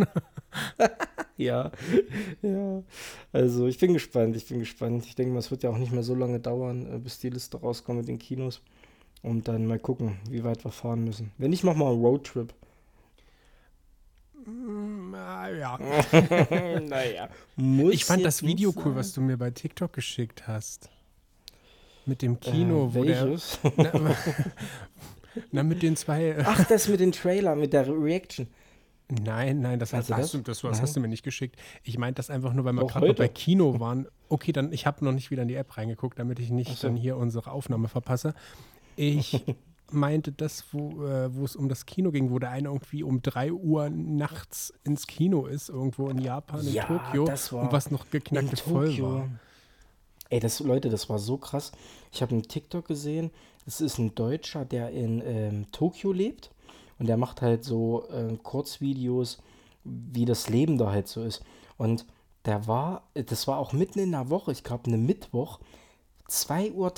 Ja, 1.38 1.70
ja. 2.42 2.82
Also 3.32 3.68
ich 3.68 3.78
bin 3.78 3.92
gespannt, 3.92 4.34
ich 4.36 4.48
bin 4.48 4.58
gespannt. 4.58 5.06
Ich 5.06 5.14
denke 5.14 5.32
mal, 5.32 5.38
es 5.38 5.52
wird 5.52 5.62
ja 5.62 5.70
auch 5.70 5.78
nicht 5.78 5.92
mehr 5.92 6.02
so 6.02 6.14
lange 6.14 6.40
dauern, 6.40 6.92
äh, 6.92 6.98
bis 6.98 7.20
die 7.20 7.30
Liste 7.30 7.58
rauskommt 7.58 8.00
mit 8.00 8.08
den 8.08 8.18
Kinos. 8.18 8.60
Und 9.22 9.48
dann 9.48 9.66
mal 9.66 9.78
gucken, 9.78 10.18
wie 10.30 10.44
weit 10.44 10.64
wir 10.64 10.70
fahren 10.70 11.04
müssen. 11.04 11.32
Wenn 11.38 11.50
nicht, 11.50 11.64
machen 11.64 11.78
wir 11.78 11.88
einen 11.88 12.00
Roadtrip. 12.00 12.54
Mm, 14.46 15.14
ah, 15.14 15.48
ja. 15.48 15.78
naja. 16.80 17.28
Muss 17.56 17.94
Ich 17.94 18.04
fand 18.04 18.24
das 18.24 18.42
Video 18.42 18.72
cool, 18.76 18.94
was 18.94 19.12
du 19.12 19.20
mir 19.20 19.36
bei 19.36 19.50
TikTok 19.50 19.92
geschickt 19.92 20.46
hast. 20.46 20.88
Mit 22.06 22.22
dem 22.22 22.40
Kino, 22.40 22.86
äh, 22.86 22.94
wo 22.94 23.04
der. 23.04 23.26
Na, 23.76 23.92
na, 25.52 25.62
mit 25.62 25.82
den 25.82 25.96
zwei. 25.96 26.28
Äh, 26.28 26.44
Ach, 26.46 26.64
das 26.64 26.88
mit 26.88 27.00
dem 27.00 27.12
Trailer, 27.12 27.54
mit 27.54 27.72
der 27.72 27.86
Reaction. 27.86 28.46
nein, 29.08 29.60
nein, 29.60 29.78
das, 29.78 29.90
du 29.90 29.96
hast, 29.96 30.08
du, 30.34 30.38
das, 30.38 30.60
das 30.60 30.62
Nein. 30.62 30.80
hast 30.80 30.96
du 30.96 31.00
mir 31.00 31.08
nicht 31.08 31.22
geschickt. 31.22 31.56
Ich 31.82 31.98
meinte 31.98 32.18
das 32.18 32.30
einfach 32.30 32.54
nur, 32.54 32.64
weil 32.64 32.72
wir 32.74 32.86
gerade 32.86 33.12
bei 33.14 33.28
Kino 33.28 33.78
waren. 33.80 34.06
Okay, 34.28 34.52
dann, 34.52 34.72
ich 34.72 34.86
habe 34.86 35.04
noch 35.04 35.12
nicht 35.12 35.30
wieder 35.30 35.42
in 35.42 35.48
die 35.48 35.54
App 35.54 35.76
reingeguckt, 35.76 36.18
damit 36.18 36.38
ich 36.38 36.50
nicht 36.50 36.78
so. 36.78 36.88
dann 36.88 36.96
hier 36.96 37.16
unsere 37.16 37.50
Aufnahme 37.50 37.88
verpasse. 37.88 38.34
Ich 38.98 39.44
meinte 39.90 40.32
das, 40.32 40.64
wo, 40.72 41.04
äh, 41.06 41.34
wo 41.34 41.44
es 41.44 41.56
um 41.56 41.68
das 41.68 41.86
Kino 41.86 42.10
ging, 42.10 42.30
wo 42.30 42.38
der 42.38 42.50
eine 42.50 42.68
irgendwie 42.68 43.02
um 43.02 43.22
3 43.22 43.52
Uhr 43.52 43.88
nachts 43.90 44.72
ins 44.84 45.06
Kino 45.06 45.46
ist, 45.46 45.68
irgendwo 45.68 46.08
in 46.08 46.18
Japan, 46.18 46.66
in 46.66 46.72
Ja, 46.74 46.84
Tokio, 46.84 47.24
das 47.24 47.52
war 47.52 47.62
und 47.62 47.72
was 47.72 47.90
noch 47.90 48.10
geknackt 48.10 48.60
voll 48.60 48.98
war. 49.00 49.28
Ey, 50.30 50.40
das, 50.40 50.60
Leute, 50.60 50.90
das 50.90 51.08
war 51.08 51.18
so 51.18 51.38
krass. 51.38 51.72
Ich 52.12 52.20
habe 52.20 52.32
einen 52.32 52.42
TikTok 52.42 52.86
gesehen. 52.86 53.30
Es 53.66 53.80
ist 53.80 53.98
ein 53.98 54.14
Deutscher, 54.14 54.64
der 54.64 54.90
in 54.90 55.22
ähm, 55.24 55.66
Tokio 55.72 56.12
lebt. 56.12 56.50
Und 56.98 57.06
der 57.06 57.16
macht 57.16 57.40
halt 57.40 57.64
so 57.64 58.04
ähm, 58.12 58.42
Kurzvideos, 58.42 59.38
wie 59.84 60.24
das 60.24 60.50
Leben 60.50 60.76
da 60.76 60.90
halt 60.90 61.08
so 61.08 61.22
ist. 61.22 61.42
Und 61.76 62.04
der 62.44 62.66
war, 62.66 63.04
das 63.14 63.46
war 63.46 63.58
auch 63.58 63.72
mitten 63.72 64.00
in 64.00 64.12
der 64.12 64.28
Woche, 64.28 64.52
ich 64.52 64.64
glaube, 64.64 64.86
eine 64.86 64.98
Mittwoch. 64.98 65.60
2.30 66.28 66.74
Uhr 66.74 66.92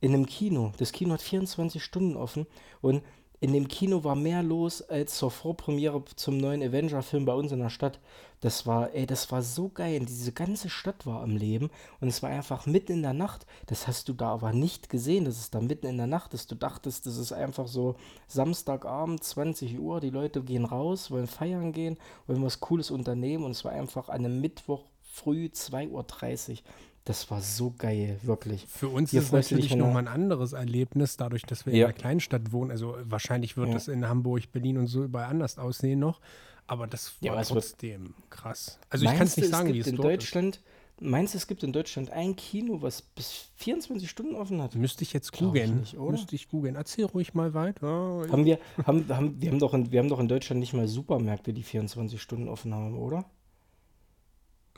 in 0.00 0.14
einem 0.14 0.26
Kino. 0.26 0.72
Das 0.78 0.92
Kino 0.92 1.12
hat 1.12 1.22
24 1.22 1.82
Stunden 1.82 2.16
offen 2.16 2.46
und 2.80 3.02
in 3.42 3.54
dem 3.54 3.68
Kino 3.68 4.04
war 4.04 4.16
mehr 4.16 4.42
los 4.42 4.82
als 4.82 5.16
zur 5.16 5.30
Vorpremiere 5.30 6.04
zum 6.16 6.36
neuen 6.36 6.62
Avenger-Film 6.62 7.24
bei 7.24 7.32
uns 7.32 7.52
in 7.52 7.60
der 7.60 7.70
Stadt. 7.70 7.98
Das 8.40 8.66
war, 8.66 8.94
ey, 8.94 9.06
das 9.06 9.32
war 9.32 9.40
so 9.40 9.70
geil. 9.70 10.04
Diese 10.04 10.32
ganze 10.32 10.68
Stadt 10.68 11.06
war 11.06 11.22
am 11.22 11.36
Leben 11.36 11.70
und 12.00 12.08
es 12.08 12.22
war 12.22 12.28
einfach 12.28 12.66
mitten 12.66 12.92
in 12.92 13.02
der 13.02 13.14
Nacht. 13.14 13.46
Das 13.66 13.86
hast 13.86 14.10
du 14.10 14.12
da 14.12 14.32
aber 14.32 14.52
nicht 14.52 14.90
gesehen, 14.90 15.24
dass 15.24 15.38
es 15.38 15.50
da 15.50 15.60
mitten 15.60 15.86
in 15.86 15.96
der 15.96 16.06
Nacht 16.06 16.34
ist. 16.34 16.50
Du 16.50 16.54
dachtest, 16.54 17.06
das 17.06 17.16
ist 17.16 17.32
einfach 17.32 17.66
so 17.66 17.96
Samstagabend, 18.28 19.24
20 19.24 19.78
Uhr, 19.78 20.00
die 20.00 20.10
Leute 20.10 20.42
gehen 20.42 20.66
raus, 20.66 21.10
wollen 21.10 21.26
feiern 21.26 21.72
gehen, 21.72 21.96
wollen 22.26 22.42
was 22.42 22.60
Cooles 22.60 22.90
unternehmen 22.90 23.44
und 23.44 23.52
es 23.52 23.64
war 23.64 23.72
einfach 23.72 24.10
an 24.10 24.26
einem 24.26 24.40
Mittwoch 24.42 24.84
früh 25.02 25.46
2.30 25.46 26.50
Uhr. 26.50 26.58
Das 27.04 27.30
war 27.30 27.40
so 27.40 27.72
geil, 27.76 28.18
wirklich. 28.22 28.66
Für 28.68 28.88
uns 28.88 29.10
Hier 29.10 29.20
ist 29.20 29.26
es 29.26 29.32
natürlich 29.32 29.74
nochmal 29.74 30.06
ein 30.06 30.08
anderes 30.08 30.52
Erlebnis, 30.52 31.16
dadurch, 31.16 31.42
dass 31.42 31.64
wir 31.66 31.72
Ja. 31.74 31.78
in 31.78 31.84
einer 31.86 31.92
Kleinstadt 31.98 32.52
wohnen. 32.52 32.70
Also 32.70 32.96
wahrscheinlich 33.04 33.56
wird 33.56 33.70
Ja. 33.70 33.76
es 33.76 33.88
in 33.88 34.06
Hamburg, 34.08 34.52
Berlin 34.52 34.76
und 34.78 34.86
so 34.86 35.04
überall 35.04 35.30
anders 35.30 35.58
aussehen 35.58 35.98
noch. 35.98 36.20
Aber 36.66 36.86
das 36.86 37.14
Ja, 37.20 37.32
war 37.32 37.38
wird- 37.38 37.48
trotzdem 37.48 38.14
krass. 38.28 38.78
Also 38.90 39.06
ich 39.06 39.12
kann 39.12 39.26
es 39.26 39.36
nicht 39.36 39.48
sagen, 39.50 39.72
wie 39.72 39.78
es 39.80 39.86
in 39.86 39.96
dort 39.96 40.08
Deutschland, 40.08 40.60
Meinst 41.02 41.32
du, 41.32 41.38
es 41.38 41.46
gibt 41.46 41.62
in 41.62 41.72
Deutschland 41.72 42.10
ein 42.10 42.36
Kino, 42.36 42.82
was 42.82 43.00
bis 43.00 43.48
24 43.56 44.10
Stunden 44.10 44.34
offen 44.34 44.60
hat? 44.60 44.74
ist. 44.74 44.78
Müsste 44.78 45.02
ich 45.02 45.14
jetzt 45.14 45.32
googeln. 45.32 45.86
Müsste 46.10 46.34
ich 46.36 46.50
googeln. 46.50 46.74
Erzähl 46.76 47.06
ruhig 47.06 47.32
mal 47.32 47.54
weiter. 47.54 47.86
Haben 48.30 48.44
wir, 48.44 48.58
haben, 48.84 49.08
haben, 49.08 49.40
wir, 49.40 49.50
haben 49.50 49.58
doch 49.58 49.72
in, 49.72 49.90
wir 49.90 49.98
haben 49.98 50.10
doch 50.10 50.20
in 50.20 50.28
Deutschland 50.28 50.60
nicht 50.60 50.74
mal 50.74 50.86
Supermärkte, 50.86 51.54
die 51.54 51.62
24 51.62 52.20
Stunden 52.20 52.48
offen 52.48 52.74
haben, 52.74 52.98
oder? 52.98 53.24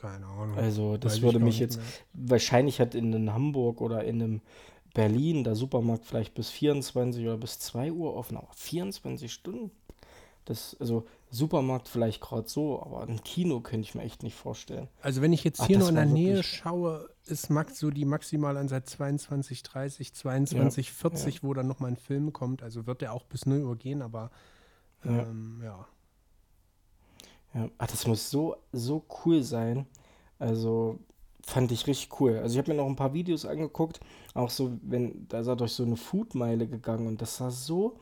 Keine 0.03 0.25
Ahnung. 0.25 0.57
Also, 0.57 0.97
das 0.97 1.13
Weiß 1.15 1.21
würde 1.21 1.39
mich 1.39 1.59
jetzt. 1.59 1.77
mehr. 1.77 1.85
Wahrscheinlich 2.13 2.81
hat 2.81 2.93
in 2.93 3.15
einem 3.15 3.31
Hamburg 3.31 3.79
oder 3.79 4.03
in 4.03 4.21
einem 4.21 4.41
Berlin 4.93 5.45
der 5.45 5.55
Supermarkt 5.55 6.05
vielleicht 6.05 6.33
bis 6.33 6.49
24 6.49 7.23
oder 7.23 7.37
bis 7.37 7.59
2 7.59 7.93
Uhr 7.93 8.13
offen, 8.13 8.35
aber 8.35 8.49
24 8.53 9.31
Stunden? 9.31 9.71
Das, 10.43 10.75
also, 10.81 11.05
Supermarkt 11.29 11.87
vielleicht 11.87 12.19
gerade 12.19 12.49
so, 12.49 12.81
aber 12.83 13.07
ein 13.07 13.23
Kino 13.23 13.61
könnte 13.61 13.87
ich 13.87 13.95
mir 13.95 14.03
echt 14.03 14.23
nicht 14.23 14.35
vorstellen. 14.35 14.89
Also 15.01 15.21
wenn 15.21 15.31
ich 15.31 15.45
jetzt 15.45 15.61
Ach, 15.61 15.67
hier 15.67 15.79
nur 15.79 15.87
in 15.87 15.95
der 15.95 16.05
Nähe 16.05 16.43
schaue, 16.43 17.09
ist 17.25 17.49
max 17.49 17.79
so 17.79 17.89
die 17.89 18.03
Maximalanzahl 18.03 18.83
22, 18.83 19.63
30, 19.63 20.13
22, 20.13 20.91
40, 20.91 21.43
wo 21.43 21.53
dann 21.53 21.65
nochmal 21.65 21.91
ein 21.91 21.95
Film 21.97 22.33
kommt. 22.33 22.61
Also 22.61 22.85
wird 22.87 22.99
der 22.99 23.13
auch 23.13 23.23
bis 23.23 23.45
0 23.45 23.63
Uhr 23.63 23.77
gehen, 23.77 24.01
aber 24.01 24.31
Ja. 25.05 25.21
ähm, 25.23 25.61
ja. 25.63 25.87
Ja, 27.53 27.69
ach, 27.77 27.87
das 27.87 28.07
muss 28.07 28.29
so, 28.29 28.55
so 28.71 29.03
cool 29.25 29.43
sein. 29.43 29.85
Also 30.39 30.99
fand 31.45 31.71
ich 31.71 31.87
richtig 31.87 32.19
cool. 32.19 32.37
Also 32.37 32.53
ich 32.53 32.57
habe 32.59 32.71
mir 32.71 32.77
noch 32.77 32.87
ein 32.87 32.95
paar 32.95 33.13
Videos 33.13 33.45
angeguckt, 33.45 33.99
auch 34.33 34.49
so, 34.49 34.77
wenn, 34.81 35.27
da 35.27 35.39
ist 35.39 35.47
er 35.47 35.55
durch 35.55 35.73
so 35.73 35.83
eine 35.83 35.97
Foodmeile 35.97 36.67
gegangen 36.67 37.07
und 37.07 37.21
das 37.21 37.37
sah 37.37 37.51
so 37.51 37.97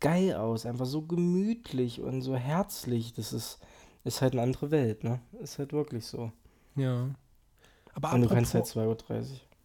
geil 0.00 0.34
aus, 0.34 0.66
einfach 0.66 0.86
so 0.86 1.02
gemütlich 1.02 2.00
und 2.00 2.22
so 2.22 2.36
herzlich. 2.36 3.12
Das 3.12 3.32
ist, 3.32 3.58
ist 4.04 4.22
halt 4.22 4.32
eine 4.32 4.42
andere 4.42 4.70
Welt, 4.70 5.04
ne? 5.04 5.20
Ist 5.40 5.58
halt 5.58 5.72
wirklich 5.72 6.06
so. 6.06 6.32
Ja. 6.76 7.10
Aber 7.94 8.12
Und 8.12 8.22
du 8.22 8.28
kannst 8.28 8.54
halt 8.54 8.64
2.30 8.64 8.86
Uhr. 8.86 8.96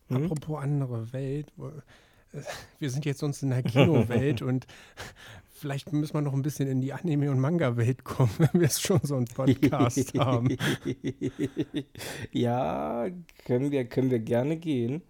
Hm? 0.10 0.26
apropos 0.26 0.62
andere 0.62 1.14
Welt, 1.14 1.52
äh, 1.58 2.42
wir 2.80 2.90
sind 2.90 3.06
jetzt 3.06 3.20
sonst 3.20 3.42
in 3.44 3.52
der 3.52 3.64
Kinowelt 3.64 4.42
und 4.42 4.68
vielleicht 5.64 5.94
müssen 5.94 6.14
wir 6.14 6.22
noch 6.22 6.34
ein 6.34 6.42
bisschen 6.42 6.68
in 6.68 6.82
die 6.82 6.92
Anime- 6.92 7.32
und 7.32 7.40
Manga-Welt 7.40 8.04
kommen, 8.04 8.34
wenn 8.38 8.50
wir 8.54 8.64
jetzt 8.64 8.82
schon 8.82 9.00
so 9.02 9.16
einen 9.16 9.28
Podcast 9.28 10.14
haben. 10.20 10.58
ja, 12.34 13.08
können 13.46 13.72
wir, 13.72 13.86
können 13.86 14.12
wir 14.12 14.20
gerne 14.20 14.58
gehen. 14.58 15.04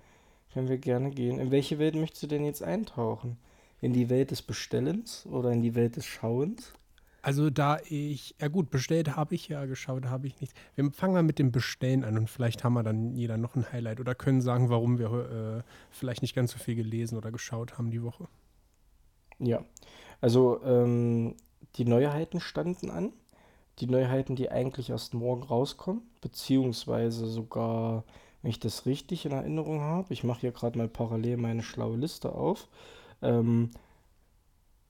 Können 0.54 0.70
wir 0.70 0.78
gerne 0.78 1.10
gehen. 1.10 1.40
In 1.40 1.50
welche 1.50 1.80
Welt 1.80 1.96
möchtest 1.96 2.22
du 2.22 2.28
denn 2.28 2.46
jetzt 2.46 2.62
eintauchen? 2.62 3.38
In 3.82 3.94
die 3.94 4.12
Welt 4.12 4.30
des 4.30 4.44
Bestellens 4.44 5.26
oder 5.26 5.52
in 5.52 5.64
die 5.64 5.74
Welt 5.74 5.96
des 5.96 6.06
Schauens? 6.06 6.72
Also 7.24 7.50
da 7.50 7.80
ich, 7.90 8.36
ja 8.40 8.48
gut, 8.48 8.70
bestellt 8.70 9.16
habe 9.16 9.34
ich 9.34 9.48
ja, 9.48 9.66
geschaut 9.66 10.06
habe 10.06 10.28
ich 10.28 10.40
nichts. 10.40 10.54
Wir 10.76 10.92
fangen 10.92 11.16
mal 11.16 11.24
mit 11.24 11.40
dem 11.40 11.52
Bestellen 11.52 12.04
an 12.04 12.16
und 12.16 12.30
vielleicht 12.30 12.64
haben 12.64 12.74
wir 12.74 12.84
dann 12.84 13.16
jeder 13.16 13.38
noch 13.38 13.56
ein 13.56 13.72
Highlight 13.72 14.00
oder 14.00 14.14
können 14.14 14.42
sagen, 14.42 14.70
warum 14.70 15.00
wir 15.00 15.64
äh, 15.64 15.64
vielleicht 15.90 16.22
nicht 16.22 16.36
ganz 16.36 16.52
so 16.52 16.60
viel 16.60 16.76
gelesen 16.76 17.18
oder 17.18 17.32
geschaut 17.32 17.80
haben 17.80 17.90
die 17.90 18.04
Woche. 18.04 18.28
Ja, 19.40 19.66
also 20.24 20.62
ähm, 20.64 21.36
die 21.76 21.84
Neuheiten 21.84 22.40
standen 22.40 22.90
an. 22.90 23.12
Die 23.80 23.88
Neuheiten, 23.88 24.38
die 24.38 24.50
eigentlich 24.50 24.90
erst 24.90 25.14
morgen 25.14 25.44
rauskommen, 25.44 26.02
beziehungsweise 26.22 27.28
sogar, 27.28 28.06
wenn 28.42 28.52
ich 28.52 28.60
das 28.62 28.86
richtig 28.86 29.26
in 29.26 29.34
Erinnerung 29.34 29.82
habe, 29.82 30.14
ich 30.14 30.24
mache 30.24 30.40
hier 30.40 30.54
gerade 30.54 30.78
mal 30.78 30.88
parallel 30.88 31.36
meine 31.36 31.62
schlaue 31.62 31.98
Liste 31.98 32.32
auf, 32.32 32.70
ähm, 33.22 33.72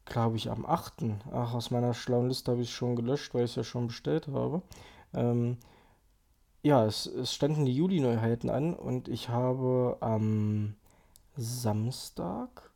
glaube 0.06 0.38
ich 0.38 0.52
am 0.52 0.68
8. 0.68 1.06
Ach, 1.32 1.56
aus 1.56 1.72
meiner 1.72 1.96
schlauen 1.96 2.28
Liste 2.28 2.52
habe 2.52 2.62
ich 2.62 2.68
es 2.68 2.76
schon 2.76 2.96
gelöscht, 2.96 3.34
weil 3.34 3.46
ich 3.46 3.52
es 3.52 3.56
ja 3.56 3.64
schon 3.64 3.88
bestellt 3.88 4.28
habe. 4.28 4.62
Ähm, 5.16 5.58
ja, 6.62 6.86
es, 6.86 7.08
es 7.08 7.34
standen 7.34 7.66
die 7.66 7.76
Juli-Neuheiten 7.76 8.52
an 8.52 8.76
und 8.76 9.08
ich 9.08 9.30
habe 9.30 9.98
am 10.00 10.76
Samstag 11.36 12.70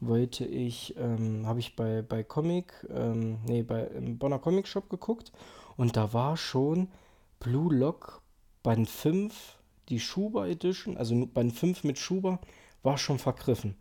wollte 0.00 0.44
ich, 0.44 0.94
ähm, 0.96 1.46
habe 1.46 1.60
ich 1.60 1.76
bei, 1.76 2.02
bei 2.02 2.22
Comic, 2.22 2.72
ähm, 2.90 3.38
nee, 3.46 3.62
bei 3.62 3.84
im 3.84 4.18
Bonner 4.18 4.38
Comic 4.38 4.66
Shop 4.66 4.88
geguckt 4.88 5.32
und 5.76 5.96
da 5.96 6.12
war 6.12 6.36
schon 6.36 6.88
Blue 7.38 7.74
Lock 7.74 8.22
Band 8.62 8.88
5, 8.88 9.58
die 9.88 10.00
Schuber 10.00 10.48
Edition, 10.48 10.96
also 10.96 11.26
Band 11.26 11.52
5 11.52 11.84
mit 11.84 11.98
Schuber, 11.98 12.38
war 12.82 12.98
schon 12.98 13.18
vergriffen. 13.18 13.76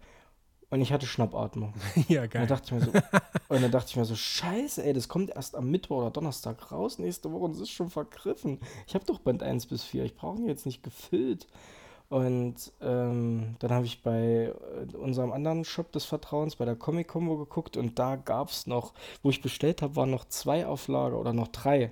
Und 0.71 0.81
ich 0.81 0.93
hatte 0.93 1.07
Schnappatmung. 1.07 1.73
ja, 2.07 2.23
Und 2.23 2.31
geil. 2.31 2.45
dann 2.45 2.47
dachte 2.47 2.65
ich 2.65 2.71
mir 2.71 2.85
so, 2.85 2.91
und 3.49 3.61
dann 3.61 3.71
dachte 3.71 3.89
ich 3.89 3.95
mir 3.95 4.05
so, 4.05 4.15
scheiße, 4.15 4.83
ey, 4.83 4.93
das 4.93 5.07
kommt 5.07 5.31
erst 5.31 5.55
am 5.55 5.71
Mittwoch 5.71 5.97
oder 5.97 6.11
Donnerstag 6.11 6.71
raus 6.71 6.99
nächste 6.99 7.31
Woche 7.31 7.45
und 7.45 7.51
es 7.55 7.61
ist 7.61 7.71
schon 7.71 7.89
vergriffen. 7.89 8.59
Ich 8.87 8.93
habe 8.93 9.05
doch 9.05 9.19
Band 9.19 9.41
1 9.41 9.65
bis 9.65 9.83
4, 9.83 10.05
ich 10.05 10.15
brauche 10.15 10.37
ihn 10.37 10.47
jetzt 10.47 10.65
nicht 10.65 10.83
gefüllt. 10.83 11.47
Und 12.09 12.55
ähm, 12.81 13.55
dann 13.59 13.69
habe 13.71 13.85
ich 13.85 14.01
bei 14.01 14.51
äh, 14.91 14.95
unserem 14.97 15.31
anderen 15.31 15.63
Shop 15.63 15.91
des 15.91 16.05
Vertrauens, 16.05 16.55
bei 16.55 16.65
der 16.65 16.75
Comic 16.75 17.07
Combo 17.07 17.37
geguckt 17.37 17.77
und 17.77 17.99
da 17.99 18.15
gab 18.15 18.49
es 18.49 18.65
noch, 18.65 18.93
wo 19.21 19.29
ich 19.29 19.41
bestellt 19.43 19.83
habe, 19.83 19.95
waren 19.95 20.09
noch 20.09 20.25
zwei 20.27 20.65
auf 20.65 20.87
Lager 20.87 21.19
oder 21.19 21.33
noch 21.33 21.49
drei. 21.49 21.91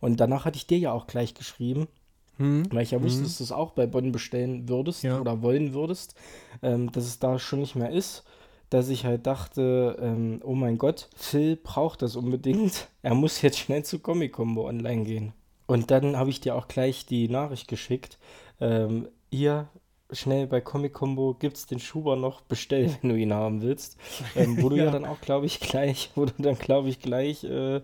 Und 0.00 0.20
danach 0.20 0.44
hatte 0.44 0.56
ich 0.58 0.66
dir 0.66 0.78
ja 0.78 0.92
auch 0.92 1.06
gleich 1.06 1.32
geschrieben, 1.34 1.88
Hm? 2.36 2.64
weil 2.72 2.82
ich 2.82 2.90
ja 2.90 3.02
wusste, 3.02 3.20
Mhm. 3.20 3.24
dass 3.24 3.38
du 3.38 3.44
es 3.44 3.52
auch 3.52 3.70
bei 3.72 3.86
Bonn 3.86 4.12
bestellen 4.12 4.68
würdest 4.68 5.02
Ja. 5.02 5.18
oder 5.20 5.40
wollen 5.42 5.72
würdest, 5.72 6.14
ähm, 6.62 6.92
dass 6.92 7.04
es 7.04 7.18
da 7.18 7.38
schon 7.38 7.60
nicht 7.60 7.76
mehr 7.76 7.90
ist, 7.90 8.24
dass 8.68 8.88
ich 8.90 9.04
halt 9.06 9.26
dachte, 9.26 9.96
ähm, 10.00 10.40
oh 10.44 10.54
mein 10.54 10.76
Gott, 10.78 11.08
Phil 11.16 11.56
braucht 11.56 12.02
das 12.02 12.16
unbedingt. 12.16 12.88
Er 13.02 13.14
muss 13.14 13.40
jetzt 13.40 13.58
schnell 13.58 13.82
zu 13.84 13.98
Comic 13.98 14.32
Combo 14.34 14.68
online 14.68 15.04
gehen. 15.04 15.32
Und 15.66 15.90
dann 15.90 16.16
habe 16.18 16.28
ich 16.30 16.40
dir 16.40 16.54
auch 16.54 16.68
gleich 16.68 17.06
die 17.06 17.28
Nachricht 17.28 17.66
geschickt, 17.68 18.18
ähm, 18.60 19.08
hier 19.30 19.68
schnell 20.12 20.46
bei 20.46 20.60
Comic 20.60 20.92
Combo 20.92 21.34
gibt 21.34 21.56
es 21.56 21.66
den 21.66 21.78
Schuber 21.78 22.16
noch, 22.16 22.40
bestell, 22.42 22.96
wenn 23.00 23.10
du 23.10 23.16
ihn 23.16 23.32
haben 23.32 23.62
willst. 23.62 23.96
Ähm, 24.36 24.60
wo 24.62 24.68
du 24.68 24.76
ja. 24.78 24.86
Ja. 24.86 24.90
dann 24.90 25.04
auch, 25.04 25.20
glaube 25.20 25.46
ich, 25.46 25.60
gleich, 25.60 26.10
wo 26.14 26.24
du 26.26 26.32
dann, 26.38 26.58
glaube 26.58 26.88
ich, 26.88 27.00
gleich 27.00 27.44
äh, 27.44 27.80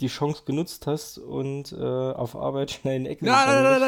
die 0.00 0.08
Chance 0.08 0.42
genutzt 0.46 0.86
hast 0.86 1.18
und 1.18 1.72
äh, 1.72 1.76
auf 1.76 2.34
Arbeit 2.34 2.70
schnell 2.70 2.96
in 2.96 3.04
die 3.04 3.10
Ecke 3.10 3.26
gegangen 3.26 3.84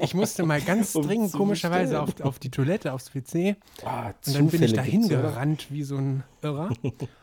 Ich 0.00 0.14
musste 0.14 0.42
mal 0.44 0.60
ganz 0.60 0.92
dringend 0.92 1.32
komischerweise 1.32 2.02
auf, 2.02 2.20
auf 2.20 2.38
die 2.40 2.50
Toilette, 2.50 2.92
aufs 2.92 3.10
PC. 3.10 3.56
Ah, 3.84 4.12
Und 4.26 4.34
dann 4.34 4.48
bin 4.48 4.62
ich 4.62 4.72
dahin 4.72 5.08
gerannt 5.08 5.66
wie 5.70 5.84
so 5.84 5.96
ein 5.96 6.24
Irrer. 6.42 6.70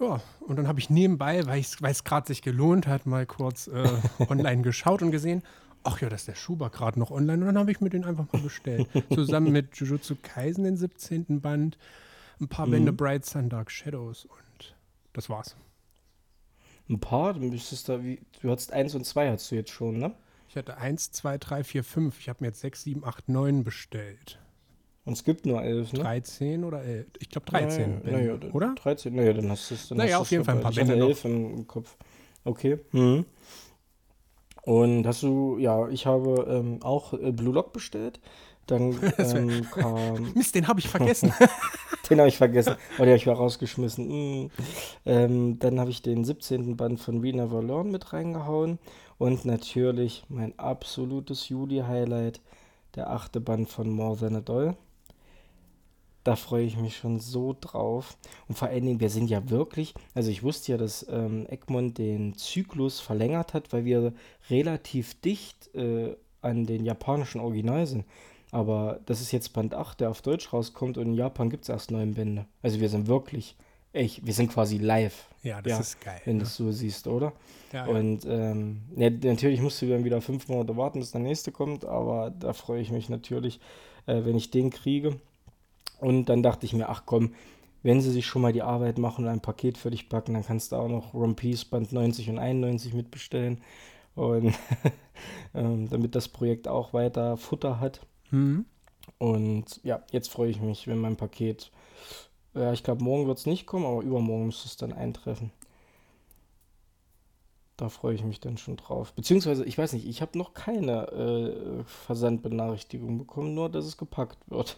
Ja, 0.00 0.20
und 0.40 0.56
dann 0.56 0.66
habe 0.66 0.80
ich 0.80 0.90
nebenbei, 0.90 1.46
weil 1.46 1.60
es 1.60 2.04
gerade 2.04 2.26
sich 2.26 2.42
gelohnt 2.42 2.86
hat, 2.86 3.06
mal 3.06 3.26
kurz 3.26 3.68
äh, 3.68 3.88
online 4.28 4.62
geschaut 4.62 5.02
und 5.02 5.12
gesehen, 5.12 5.42
ach 5.84 6.00
ja, 6.00 6.08
das 6.08 6.22
ist 6.22 6.28
der 6.28 6.34
Schuber 6.34 6.70
gerade 6.70 6.98
noch 6.98 7.10
online. 7.10 7.40
Und 7.40 7.46
dann 7.46 7.58
habe 7.58 7.70
ich 7.70 7.80
mir 7.80 7.90
den 7.90 8.04
einfach 8.04 8.26
mal 8.32 8.42
bestellt. 8.42 8.88
Zusammen 9.14 9.52
mit 9.52 9.76
Jujutsu 9.76 10.16
Kaisen, 10.20 10.64
den 10.64 10.76
17. 10.76 11.40
Band, 11.40 11.78
ein 12.40 12.48
paar 12.48 12.66
Bände 12.66 12.92
Mhm. 12.92 12.96
Bright 12.96 13.24
Sun 13.24 13.48
Dark 13.48 13.70
Shadows 13.70 14.24
und 14.24 14.74
das 15.12 15.30
war's. 15.30 15.56
Ein 16.88 17.00
paar, 17.00 17.34
du 17.34 17.40
müsstest 17.40 17.88
da 17.88 18.02
wie, 18.02 18.20
du 18.42 18.50
hattest 18.50 18.72
eins 18.72 18.94
und 18.94 19.06
zwei 19.06 19.30
hast 19.30 19.50
du 19.50 19.54
jetzt 19.54 19.70
schon, 19.70 19.98
ne? 19.98 20.12
Ich 20.48 20.56
hatte 20.56 20.76
1, 20.76 21.12
2, 21.12 21.38
3, 21.38 21.64
4, 21.64 21.82
5. 21.84 22.18
Ich 22.20 22.28
habe 22.28 22.38
mir 22.40 22.48
jetzt 22.48 22.60
6, 22.60 22.82
7, 22.82 23.04
8, 23.04 23.28
9 23.28 23.64
bestellt. 23.64 24.38
Und 25.04 25.12
es 25.14 25.24
gibt 25.24 25.44
nur 25.44 25.62
elf, 25.62 25.92
ne? 25.92 26.00
13 26.00 26.64
oder 26.64 26.82
11? 26.82 27.06
Ich 27.20 27.28
glaube 27.28 27.46
13, 27.46 28.00
Naja, 28.02 28.16
naja, 28.18 28.32
Bände, 28.36 28.50
oder? 28.54 28.74
13, 28.74 29.14
naja, 29.14 29.32
dann 29.34 29.50
hast 29.50 29.70
du 29.70 29.74
es. 29.74 29.88
dann 29.88 29.98
Naja, 29.98 30.18
auf 30.18 30.30
jeden 30.30 30.44
Fall 30.44 30.56
ein 30.56 30.60
paar 30.62 30.70
Ich 30.72 30.78
hatte 30.78 30.88
Bände 30.88 31.02
noch. 31.02 31.08
elf 31.08 31.24
im, 31.24 31.54
im 31.58 31.66
Kopf. 31.66 31.96
Okay. 32.44 32.78
Mhm. 32.92 33.26
Und 34.62 35.06
hast 35.06 35.22
du, 35.22 35.58
ja, 35.58 35.88
ich 35.88 36.06
habe 36.06 36.46
ähm, 36.48 36.82
auch 36.82 37.12
äh, 37.12 37.32
Blue 37.32 37.52
Lock 37.52 37.72
bestellt. 37.74 38.18
Dann 38.66 38.98
ähm, 39.18 39.66
kam, 39.70 40.32
Mist, 40.34 40.54
den 40.54 40.68
habe 40.68 40.80
ich 40.80 40.88
vergessen. 40.88 41.34
den 42.08 42.18
habe 42.18 42.28
ich 42.28 42.38
vergessen, 42.38 42.76
oder 42.96 43.08
habe 43.08 43.16
ich 43.16 43.26
mal 43.26 43.34
rausgeschmissen. 43.34 44.44
Mm. 44.44 44.50
Ähm, 45.04 45.58
dann 45.58 45.78
habe 45.80 45.90
ich 45.90 46.00
den 46.00 46.24
17. 46.24 46.76
Band 46.78 46.98
von 46.98 47.22
We 47.22 47.32
Never 47.34 47.62
Learn 47.62 47.90
mit 47.90 48.14
reingehauen. 48.14 48.78
Und 49.18 49.44
natürlich 49.44 50.24
mein 50.28 50.58
absolutes 50.58 51.50
Juli-Highlight, 51.50 52.40
der 52.96 53.10
achte 53.10 53.40
Band 53.40 53.68
von 53.68 53.90
More 53.90 54.16
Than 54.16 54.36
a 54.36 54.40
Doll. 54.40 54.76
Da 56.24 56.36
freue 56.36 56.64
ich 56.64 56.78
mich 56.78 56.96
schon 56.96 57.20
so 57.20 57.54
drauf. 57.60 58.16
Und 58.48 58.56
vor 58.56 58.68
allen 58.68 58.84
Dingen, 58.84 59.00
wir 59.00 59.10
sind 59.10 59.28
ja 59.28 59.50
wirklich, 59.50 59.94
also 60.14 60.30
ich 60.30 60.42
wusste 60.42 60.72
ja, 60.72 60.78
dass 60.78 61.06
ähm, 61.08 61.46
Egmont 61.48 61.98
den 61.98 62.34
Zyklus 62.34 63.00
verlängert 63.00 63.54
hat, 63.54 63.72
weil 63.72 63.84
wir 63.84 64.14
relativ 64.48 65.20
dicht 65.20 65.74
äh, 65.74 66.16
an 66.40 66.66
den 66.66 66.84
japanischen 66.84 67.40
Original 67.40 67.86
sind. 67.86 68.04
Aber 68.50 69.00
das 69.06 69.20
ist 69.20 69.32
jetzt 69.32 69.52
Band 69.52 69.74
8, 69.74 70.00
der 70.00 70.10
auf 70.10 70.22
Deutsch 70.22 70.52
rauskommt 70.52 70.96
und 70.96 71.06
in 71.06 71.14
Japan 71.14 71.50
gibt 71.50 71.64
es 71.64 71.68
erst 71.68 71.90
neun 71.90 72.14
Bände. 72.14 72.46
Also 72.62 72.80
wir 72.80 72.88
sind 72.88 73.08
wirklich, 73.08 73.56
echt, 73.92 74.24
wir 74.24 74.32
sind 74.32 74.52
quasi 74.52 74.78
live. 74.78 75.28
Ja, 75.42 75.60
das 75.60 75.72
ja, 75.72 75.80
ist 75.80 76.00
geil. 76.00 76.20
Wenn 76.24 76.36
ne? 76.36 76.42
du 76.44 76.46
es 76.46 76.56
so 76.56 76.70
siehst, 76.70 77.06
oder? 77.06 77.32
Ja, 77.72 77.86
und 77.86 78.24
ähm, 78.28 78.82
ja, 78.96 79.10
natürlich 79.10 79.60
musst 79.60 79.82
du 79.82 79.88
dann 79.88 80.04
wieder 80.04 80.20
fünf 80.20 80.48
Monate 80.48 80.76
warten, 80.76 81.00
bis 81.00 81.10
der 81.10 81.20
nächste 81.20 81.50
kommt, 81.50 81.84
aber 81.84 82.30
da 82.30 82.52
freue 82.52 82.80
ich 82.80 82.92
mich 82.92 83.08
natürlich, 83.08 83.58
äh, 84.06 84.24
wenn 84.24 84.36
ich 84.36 84.50
den 84.50 84.70
kriege. 84.70 85.16
Und 86.04 86.26
dann 86.26 86.42
dachte 86.42 86.66
ich 86.66 86.74
mir, 86.74 86.90
ach 86.90 87.04
komm, 87.06 87.32
wenn 87.82 88.02
sie 88.02 88.10
sich 88.10 88.26
schon 88.26 88.42
mal 88.42 88.52
die 88.52 88.60
Arbeit 88.60 88.98
machen 88.98 89.24
und 89.24 89.30
ein 89.30 89.40
Paket 89.40 89.78
für 89.78 89.90
dich 89.90 90.10
packen, 90.10 90.34
dann 90.34 90.44
kannst 90.44 90.72
du 90.72 90.76
auch 90.76 90.88
noch 90.88 91.14
One 91.14 91.32
Piece 91.32 91.64
Band 91.64 91.92
90 91.92 92.28
und 92.28 92.38
91 92.38 92.92
mitbestellen. 92.92 93.62
Und 94.14 94.54
ähm, 95.54 95.88
damit 95.88 96.14
das 96.14 96.28
Projekt 96.28 96.68
auch 96.68 96.92
weiter 96.92 97.38
Futter 97.38 97.80
hat. 97.80 98.06
Mhm. 98.30 98.66
Und 99.16 99.80
ja, 99.82 100.02
jetzt 100.12 100.30
freue 100.30 100.50
ich 100.50 100.60
mich, 100.60 100.86
wenn 100.86 100.98
mein 100.98 101.16
Paket, 101.16 101.70
ja, 102.52 102.74
ich 102.74 102.82
glaube, 102.82 103.02
morgen 103.02 103.26
wird 103.26 103.38
es 103.38 103.46
nicht 103.46 103.64
kommen, 103.64 103.86
aber 103.86 104.02
übermorgen 104.02 104.46
müsste 104.46 104.68
es 104.68 104.76
dann 104.76 104.92
eintreffen. 104.92 105.52
Da 107.78 107.88
freue 107.88 108.14
ich 108.14 108.24
mich 108.24 108.40
dann 108.40 108.58
schon 108.58 108.76
drauf. 108.76 109.14
Beziehungsweise, 109.14 109.64
ich 109.64 109.78
weiß 109.78 109.94
nicht, 109.94 110.06
ich 110.06 110.20
habe 110.20 110.36
noch 110.36 110.52
keine 110.52 111.08
äh, 111.08 111.84
Versandbenachrichtigung 111.84 113.16
bekommen, 113.16 113.54
nur 113.54 113.70
dass 113.70 113.86
es 113.86 113.96
gepackt 113.96 114.38
wird. 114.50 114.76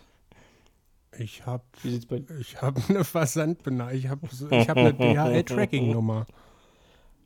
Ich 1.18 1.46
habe 1.46 1.64
ich 1.84 2.60
habe 2.60 2.82
eine 2.88 3.04
Versandbenachrichtigung. 3.04 4.28
Ich 4.30 4.38
habe 4.48 4.56
ich 4.56 4.68
hab 4.68 4.76
eine 4.76 4.92
DHL-Tracking-Nummer. 4.94 6.26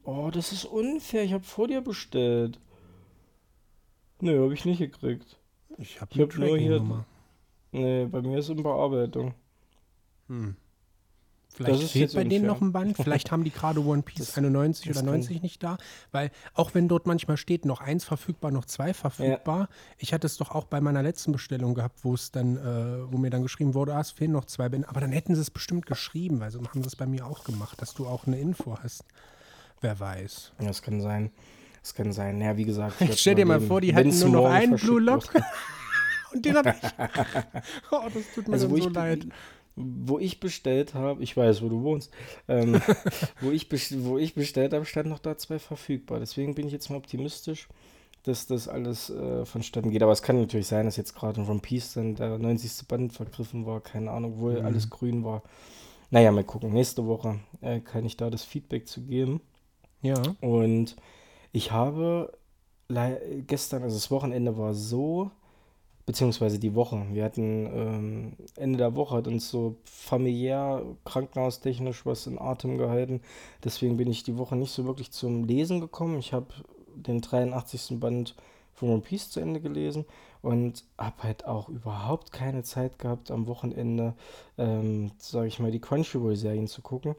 Oh, 0.04 0.30
das 0.32 0.52
ist 0.52 0.64
unfair. 0.64 1.24
Ich 1.24 1.32
habe 1.32 1.44
vor 1.44 1.68
dir 1.68 1.80
bestellt. 1.80 2.60
Nö, 4.20 4.42
habe 4.42 4.54
ich 4.54 4.64
nicht 4.64 4.78
gekriegt. 4.78 5.38
Ich 5.78 6.00
habe 6.00 6.14
hab 6.14 6.36
nur 6.36 6.58
hier. 6.58 7.04
Nee, 7.72 8.06
bei 8.06 8.20
mir 8.22 8.38
ist 8.38 8.48
in 8.48 8.62
Bearbeitung. 8.62 9.34
Hm. 10.28 10.56
Vielleicht 11.52 11.90
fehlt 11.90 12.14
bei 12.14 12.24
denen 12.24 12.46
noch 12.46 12.60
ein 12.60 12.72
Band. 12.72 12.96
Vielleicht 12.96 13.30
haben 13.32 13.44
die 13.44 13.50
gerade 13.50 13.84
One 13.84 14.02
Piece 14.02 14.26
das, 14.26 14.38
91 14.38 14.90
oder 14.90 15.02
90 15.02 15.42
nicht 15.42 15.62
da. 15.62 15.78
Weil 16.12 16.30
auch 16.54 16.74
wenn 16.74 16.88
dort 16.88 17.06
manchmal 17.06 17.36
steht, 17.36 17.64
noch 17.64 17.80
eins 17.80 18.04
verfügbar, 18.04 18.50
noch 18.50 18.64
zwei 18.64 18.94
verfügbar. 18.94 19.60
Ja. 19.60 19.68
Ich 19.98 20.12
hatte 20.12 20.26
es 20.26 20.36
doch 20.36 20.52
auch 20.52 20.64
bei 20.64 20.80
meiner 20.80 21.02
letzten 21.02 21.32
Bestellung 21.32 21.74
gehabt, 21.74 22.04
wo 22.04 22.14
es 22.14 22.30
dann, 22.30 22.56
äh, 22.56 23.12
wo 23.12 23.18
mir 23.18 23.30
dann 23.30 23.42
geschrieben 23.42 23.74
wurde, 23.74 23.94
ah, 23.94 24.00
es 24.00 24.12
fehlen 24.12 24.32
noch 24.32 24.44
zwei 24.44 24.68
Bände. 24.68 24.88
Aber 24.88 25.00
dann 25.00 25.12
hätten 25.12 25.34
sie 25.34 25.40
es 25.40 25.50
bestimmt 25.50 25.86
geschrieben, 25.86 26.40
weil 26.40 26.50
so 26.50 26.60
haben 26.60 26.82
sie 26.82 26.88
es 26.88 26.96
bei 26.96 27.06
mir 27.06 27.26
auch 27.26 27.44
gemacht, 27.44 27.82
dass 27.82 27.94
du 27.94 28.06
auch 28.06 28.26
eine 28.26 28.38
Info 28.38 28.78
hast. 28.82 29.04
Wer 29.80 29.98
weiß. 29.98 30.52
Ja, 30.60 30.68
das 30.68 30.82
kann 30.82 31.00
sein. 31.00 31.30
Das 31.82 31.94
kann 31.94 32.12
sein. 32.12 32.40
Ja, 32.40 32.56
wie 32.56 32.64
gesagt. 32.64 32.96
Stell 33.16 33.34
dir 33.34 33.46
mal 33.46 33.60
vor, 33.60 33.80
die 33.80 33.94
hatten 33.94 34.16
nur 34.18 34.28
noch 34.28 34.46
einen 34.46 34.76
Blue 34.76 35.00
Lock. 35.00 35.24
Und 36.32 36.44
den 36.44 36.56
habe 36.56 36.70
ich. 36.80 36.90
oh, 37.90 38.08
das 38.14 38.22
tut 38.34 38.46
mir 38.46 38.54
also, 38.54 38.68
so 38.68 38.88
leid. 38.88 39.26
Wo 39.82 40.18
ich 40.18 40.40
bestellt 40.40 40.94
habe, 40.94 41.22
ich 41.22 41.36
weiß, 41.36 41.62
wo 41.62 41.68
du 41.68 41.82
wohnst, 41.82 42.10
ähm, 42.48 42.80
wo, 43.40 43.50
ich 43.50 43.68
wo 44.04 44.18
ich 44.18 44.34
bestellt 44.34 44.72
habe, 44.72 44.84
stand 44.84 45.08
noch 45.08 45.18
da 45.18 45.36
zwei 45.38 45.58
verfügbar. 45.58 46.20
Deswegen 46.20 46.54
bin 46.54 46.66
ich 46.66 46.72
jetzt 46.72 46.90
mal 46.90 46.96
optimistisch, 46.96 47.68
dass 48.24 48.46
das 48.46 48.68
alles 48.68 49.10
äh, 49.10 49.44
vonstatten 49.44 49.90
geht. 49.90 50.02
Aber 50.02 50.12
es 50.12 50.22
kann 50.22 50.40
natürlich 50.40 50.66
sein, 50.66 50.86
dass 50.86 50.96
jetzt 50.96 51.14
gerade 51.14 51.40
in 51.40 51.48
One 51.48 51.60
Piece 51.60 51.94
dann 51.94 52.14
der 52.14 52.38
90. 52.38 52.86
Band 52.88 53.12
vergriffen 53.12 53.66
war. 53.66 53.80
Keine 53.80 54.10
Ahnung, 54.10 54.34
wo 54.38 54.50
mhm. 54.50 54.64
alles 54.64 54.90
grün 54.90 55.24
war. 55.24 55.42
Naja, 56.10 56.32
mal 56.32 56.44
gucken. 56.44 56.72
Nächste 56.72 57.06
Woche 57.06 57.40
äh, 57.60 57.80
kann 57.80 58.04
ich 58.04 58.16
da 58.16 58.30
das 58.30 58.44
Feedback 58.44 58.88
zu 58.88 59.02
geben. 59.02 59.40
Ja. 60.02 60.20
Und 60.40 60.96
ich 61.52 61.72
habe 61.72 62.32
gestern, 63.46 63.82
also 63.82 63.96
das 63.96 64.10
Wochenende 64.10 64.56
war 64.56 64.74
so, 64.74 65.30
beziehungsweise 66.10 66.58
die 66.58 66.74
Woche. 66.74 67.06
Wir 67.12 67.22
hatten 67.22 67.66
ähm, 67.72 68.32
Ende 68.56 68.78
der 68.78 68.96
Woche 68.96 69.14
hat 69.14 69.28
uns 69.28 69.48
so 69.48 69.76
familiär, 69.84 70.82
krankenhaustechnisch 71.04 72.04
was 72.04 72.26
in 72.26 72.36
Atem 72.36 72.78
gehalten. 72.78 73.20
Deswegen 73.62 73.96
bin 73.96 74.10
ich 74.10 74.24
die 74.24 74.36
Woche 74.36 74.56
nicht 74.56 74.72
so 74.72 74.86
wirklich 74.86 75.12
zum 75.12 75.44
Lesen 75.44 75.80
gekommen. 75.80 76.18
Ich 76.18 76.32
habe 76.32 76.48
den 76.96 77.20
83. 77.20 78.00
Band 78.00 78.34
von 78.74 78.90
One 78.90 79.02
Piece 79.02 79.30
zu 79.30 79.38
Ende 79.38 79.60
gelesen 79.60 80.04
und 80.42 80.82
habe 80.98 81.22
halt 81.22 81.44
auch 81.46 81.68
überhaupt 81.68 82.32
keine 82.32 82.64
Zeit 82.64 82.98
gehabt, 82.98 83.30
am 83.30 83.46
Wochenende, 83.46 84.14
ähm, 84.58 85.12
sage 85.16 85.46
ich 85.46 85.60
mal, 85.60 85.70
die 85.70 85.80
Crunchyroll-Serien 85.80 86.66
zu 86.66 86.82
gucken. 86.82 87.14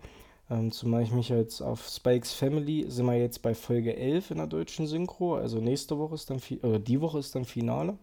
Ähm, 0.49 0.73
zumal 0.73 1.03
ich 1.03 1.13
mich 1.13 1.29
jetzt 1.29 1.61
auf 1.61 1.87
Spikes 1.87 2.33
Family, 2.33 2.91
sind 2.91 3.05
wir 3.05 3.17
jetzt 3.17 3.41
bei 3.41 3.55
Folge 3.55 3.95
11 3.95 4.31
in 4.31 4.37
der 4.39 4.47
deutschen 4.47 4.85
Synchro, 4.85 5.35
also 5.35 5.61
nächste 5.61 5.97
Woche 5.97 6.15
ist 6.15 6.29
dann, 6.29 6.41
oder 6.61 6.79
die 6.79 6.99
Woche 6.99 7.19
ist 7.19 7.35
dann 7.35 7.45
Finale. 7.45 7.97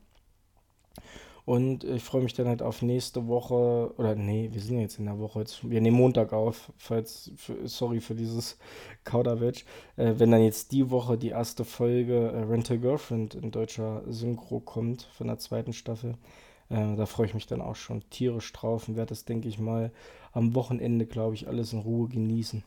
Und 1.49 1.83
ich 1.85 2.05
freue 2.05 2.21
mich 2.21 2.35
dann 2.35 2.47
halt 2.47 2.61
auf 2.61 2.83
nächste 2.83 3.27
Woche, 3.27 3.95
oder 3.97 4.15
nee, 4.15 4.51
wir 4.53 4.61
sind 4.61 4.81
jetzt 4.81 4.99
in 4.99 5.07
der 5.07 5.19
Woche, 5.19 5.39
jetzt, 5.39 5.67
wir 5.67 5.81
nehmen 5.81 5.97
Montag 5.97 6.35
auf, 6.35 6.71
falls, 6.77 7.33
für, 7.37 7.67
sorry 7.67 8.01
für 8.01 8.15
dieses 8.15 8.59
Kauderwelsch, 9.05 9.65
äh, 9.97 10.13
wenn 10.19 10.31
dann 10.31 10.43
jetzt 10.43 10.73
die 10.73 10.91
Woche 10.91 11.17
die 11.17 11.31
erste 11.31 11.65
Folge 11.65 12.33
äh, 12.33 12.43
Rental 12.43 12.79
Girlfriend 12.79 13.35
in 13.35 13.51
deutscher 13.51 14.03
Synchro 14.07 14.61
kommt 14.61 15.05
von 15.17 15.29
der 15.29 15.39
zweiten 15.39 15.73
Staffel. 15.73 16.19
Äh, 16.69 16.97
da 16.97 17.07
freue 17.07 17.25
ich 17.25 17.33
mich 17.33 17.47
dann 17.47 17.63
auch 17.63 17.77
schon 17.77 18.03
tierisch 18.11 18.53
drauf 18.53 18.87
und 18.87 18.97
werde 18.97 19.09
das, 19.09 19.25
denke 19.25 19.49
ich 19.49 19.59
mal, 19.59 19.91
am 20.33 20.55
Wochenende, 20.55 21.07
glaube 21.07 21.35
ich, 21.35 21.49
alles 21.49 21.73
in 21.73 21.79
Ruhe 21.79 22.11
genießen. 22.11 22.63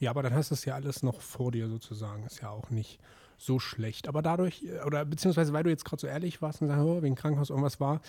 Ja, 0.00 0.10
aber 0.10 0.24
dann 0.24 0.34
hast 0.34 0.50
du 0.50 0.54
es 0.54 0.64
ja 0.64 0.74
alles 0.74 1.04
noch 1.04 1.20
vor 1.20 1.52
dir 1.52 1.68
sozusagen. 1.68 2.24
Ist 2.24 2.42
ja 2.42 2.50
auch 2.50 2.70
nicht 2.70 2.98
so 3.40 3.58
schlecht. 3.58 4.06
Aber 4.08 4.22
dadurch, 4.22 4.62
äh, 4.64 4.84
oder 4.84 5.04
beziehungsweise 5.04 5.52
weil 5.52 5.64
du 5.64 5.70
jetzt 5.70 5.84
gerade 5.84 6.00
so 6.00 6.06
ehrlich 6.06 6.42
warst 6.42 6.60
und 6.62 6.68
sagst, 6.68 6.82
oh, 6.82 7.02
wegen 7.02 7.14
Krankenhaus 7.14 7.50
irgendwas 7.50 7.80
war, 7.80 8.00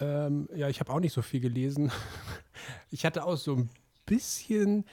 ähm, 0.00 0.48
ja, 0.54 0.68
ich 0.68 0.80
habe 0.80 0.92
auch 0.92 1.00
nicht 1.00 1.12
so 1.12 1.22
viel 1.22 1.40
gelesen. 1.40 1.90
ich 2.90 3.04
hatte 3.04 3.24
auch 3.24 3.36
so 3.36 3.56
ein 3.56 3.70
bisschen, 4.06 4.84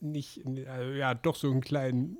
nicht, 0.00 0.44
äh, 0.46 0.96
ja, 0.96 1.14
doch 1.14 1.36
so 1.36 1.50
einen 1.50 1.60
kleinen 1.60 2.16